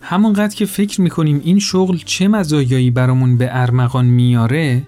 همون 0.00 0.32
قدر 0.32 0.54
که 0.54 0.66
فکر 0.66 1.00
می 1.00 1.10
کنیم 1.10 1.40
این 1.44 1.58
شغل 1.58 1.96
چه 2.04 2.28
مزایایی 2.28 2.90
برامون 2.90 3.38
به 3.38 3.48
ارمغان 3.50 4.04
میاره 4.04 4.82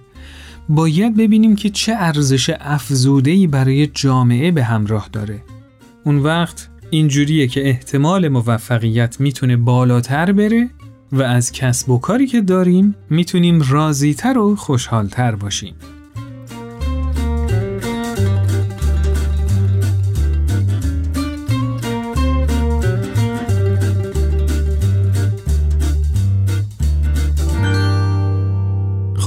باید 0.69 1.17
ببینیم 1.17 1.55
که 1.55 1.69
چه 1.69 1.93
ارزش 1.95 2.51
افزودهی 2.59 3.47
برای 3.47 3.87
جامعه 3.87 4.51
به 4.51 4.63
همراه 4.63 5.09
داره. 5.13 5.43
اون 6.03 6.17
وقت 6.17 6.69
اینجوریه 6.89 7.47
که 7.47 7.69
احتمال 7.69 8.27
موفقیت 8.27 9.19
می‌تونه 9.21 9.57
بالاتر 9.57 10.31
بره 10.31 10.69
و 11.11 11.21
از 11.21 11.51
کسب 11.51 11.89
و 11.89 11.97
کاری 11.97 12.27
که 12.27 12.41
داریم 12.41 12.95
می‌تونیم 13.09 13.61
راضیتر 13.69 14.37
و 14.37 14.55
خوشحالتر 14.55 15.35
باشیم. 15.35 15.75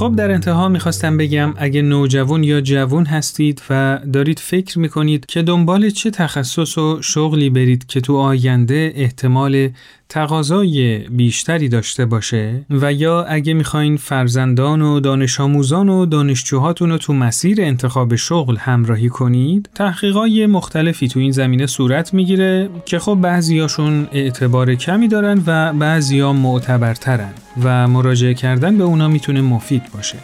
خب 0.01 0.15
در 0.15 0.31
انتها 0.31 0.69
می‌خواستم 0.69 1.17
بگم 1.17 1.53
اگه 1.57 1.81
نوجوان 1.81 2.43
یا 2.43 2.61
جوون 2.61 3.05
هستید 3.05 3.61
و 3.69 3.99
دارید 4.13 4.39
فکر 4.39 4.79
می‌کنید 4.79 5.25
که 5.25 5.41
دنبال 5.41 5.89
چه 5.89 6.09
تخصص 6.09 6.77
و 6.77 7.01
شغلی 7.01 7.49
برید 7.49 7.85
که 7.85 8.01
تو 8.01 8.17
آینده 8.17 8.93
احتمال 8.95 9.69
تقاضای 10.11 10.97
بیشتری 10.97 11.69
داشته 11.69 12.05
باشه 12.05 12.65
و 12.69 12.93
یا 12.93 13.23
اگه 13.23 13.53
می‌خواین 13.53 13.97
فرزندان 13.97 14.81
و 14.81 14.99
دانش 14.99 15.39
آموزان 15.39 15.89
و 15.89 16.05
دانشجوهاتون 16.05 16.89
رو 16.89 16.97
تو 16.97 17.13
مسیر 17.13 17.61
انتخاب 17.61 18.15
شغل 18.15 18.57
همراهی 18.57 19.09
کنید 19.09 19.69
تحقیقای 19.75 20.45
مختلفی 20.45 21.07
تو 21.07 21.19
این 21.19 21.31
زمینه 21.31 21.65
صورت 21.65 22.13
می‌گیره 22.13 22.69
که 22.85 22.99
خب 22.99 23.15
بعضیاشون 23.21 24.07
اعتبار 24.11 24.75
کمی 24.75 25.07
دارن 25.07 25.43
و 25.47 25.73
بعضیا 25.73 26.33
معتبرترن 26.33 27.33
و 27.63 27.87
مراجعه 27.87 28.33
کردن 28.33 28.77
به 28.77 28.83
اونا 28.83 29.07
می‌تونه 29.07 29.41
مفید 29.41 29.83
باشه. 29.93 30.17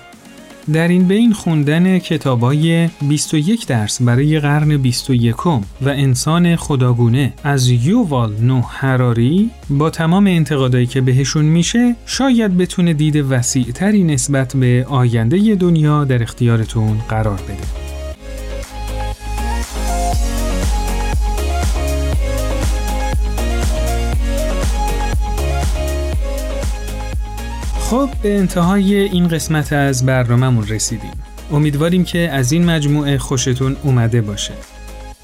در 0.74 0.88
این 0.88 1.08
بین 1.08 1.34
خوندن 1.34 2.00
کتابای 2.00 2.90
21 3.02 3.68
درس 3.68 4.02
برای 4.02 4.40
قرن 4.40 4.78
21 4.78 5.48
و 5.48 5.60
انسان 5.82 6.56
خداگونه 6.56 7.34
از 7.44 7.70
یووال 7.70 8.34
نو 8.42 8.62
هراری 8.62 9.50
با 9.70 9.90
تمام 9.90 10.28
انتقادایی 10.28 10.86
که 10.86 11.02
بهشون 11.02 11.46
میشه 11.46 11.96
شاید 12.06 12.58
بتونه 12.58 12.94
دید 12.94 13.16
وسیعتری 13.16 14.04
نسبت 14.04 14.56
به 14.56 14.86
آینده 14.90 15.56
دنیا 15.56 16.06
در 16.06 16.24
اختیارتون 16.24 16.98
قرار 17.10 17.40
بده. 17.42 17.97
خب 27.90 28.10
به 28.22 28.38
انتهای 28.38 28.96
این 28.96 29.28
قسمت 29.28 29.74
از 29.74 30.06
برنامهمون 30.06 30.68
رسیدیم. 30.68 31.12
امیدواریم 31.52 32.04
که 32.04 32.30
از 32.32 32.52
این 32.52 32.66
مجموعه 32.66 33.18
خوشتون 33.18 33.76
اومده 33.84 34.22
باشه. 34.22 34.54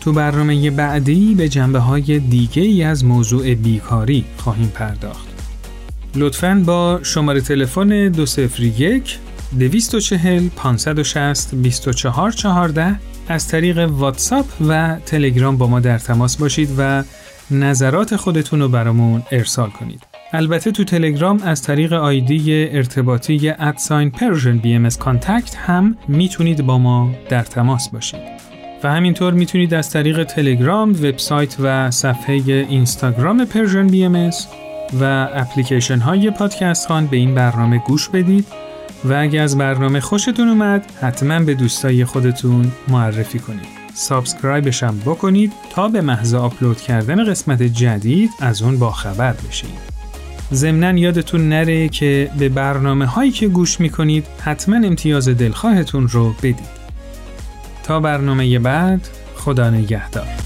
تو 0.01 0.13
برنامه 0.13 0.71
بعدی 0.71 1.35
به 1.35 1.49
جنبه 1.49 1.79
های 1.79 2.19
دیگه 2.19 2.61
ای 2.61 2.83
از 2.83 3.05
موضوع 3.05 3.53
بیکاری 3.53 4.25
خواهیم 4.37 4.67
پرداخت. 4.67 5.27
لطفاً 6.15 6.63
با 6.65 6.99
شماره 7.03 7.41
تلفن 7.41 8.09
201 8.09 9.17
240 9.59 10.49
560 10.55 11.55
2414 11.55 12.99
از 13.27 13.47
طریق 13.47 13.77
واتساپ 13.77 14.45
و 14.67 14.97
تلگرام 15.05 15.57
با 15.57 15.67
ما 15.67 15.79
در 15.79 15.97
تماس 15.97 16.37
باشید 16.37 16.69
و 16.77 17.03
نظرات 17.51 18.15
خودتون 18.15 18.59
رو 18.59 18.69
برامون 18.69 19.23
ارسال 19.31 19.69
کنید. 19.69 20.12
البته 20.35 20.71
تو 20.71 20.83
تلگرام 20.83 21.41
از 21.43 21.61
طریق 21.61 21.93
آیدی 21.93 22.67
ارتباطی 22.69 23.49
at 23.49 24.11
sign 24.11 24.57
Persian 24.57 24.73
BM 24.73 24.89
contact 24.89 25.55
هم 25.55 25.97
می‌تونید 26.07 26.65
با 26.65 26.77
ما 26.77 27.11
در 27.29 27.41
تماس 27.41 27.89
باشید. 27.89 28.19
و 28.83 28.93
همینطور 28.93 29.33
می‌تونید 29.33 29.73
از 29.73 29.89
طریق 29.89 30.23
تلگرام، 30.23 30.89
وبسایت 30.89 31.55
و 31.59 31.91
صفحه 31.91 32.33
اینستاگرام 32.69 33.45
Persian 33.45 33.87
BM 33.87 34.29
و 35.01 35.27
اپلیکیشن 35.33 35.99
های 35.99 36.31
پادکست 36.31 36.87
خان 36.87 37.07
به 37.07 37.17
این 37.17 37.35
برنامه 37.35 37.77
گوش 37.77 38.09
بدید 38.09 38.45
و 39.05 39.13
اگه 39.13 39.41
از 39.41 39.57
برنامه 39.57 39.99
خوشتون 39.99 40.47
اومد 40.47 40.85
حتما 41.01 41.39
به 41.39 41.53
دوستای 41.53 42.05
خودتون 42.05 42.71
معرفی 42.87 43.39
کنید. 43.39 43.83
subscribe 43.93 44.67
ش 44.67 44.83
هم 44.83 44.99
بکنید 44.99 45.53
تا 45.69 45.87
به 45.87 46.01
محض 46.01 46.33
آپلود 46.33 46.81
کردن 46.81 47.25
قسمت 47.25 47.63
جدید 47.63 48.29
از 48.39 48.61
اون 48.61 48.79
باخبر 48.79 49.33
بشید. 49.49 49.92
ضمنا 50.53 50.99
یادتون 50.99 51.49
نره 51.49 51.89
که 51.89 52.29
به 52.39 52.49
برنامه 52.49 53.05
هایی 53.05 53.31
که 53.31 53.47
گوش 53.47 53.79
می‌کنید 53.79 54.25
حتما 54.41 54.75
امتیاز 54.75 55.29
دلخواهتون 55.29 56.07
رو 56.07 56.33
بدید. 56.33 56.83
تا 57.83 57.99
برنامه 57.99 58.59
بعد 58.59 59.07
خدا 59.35 59.69
نگهدار. 59.69 60.42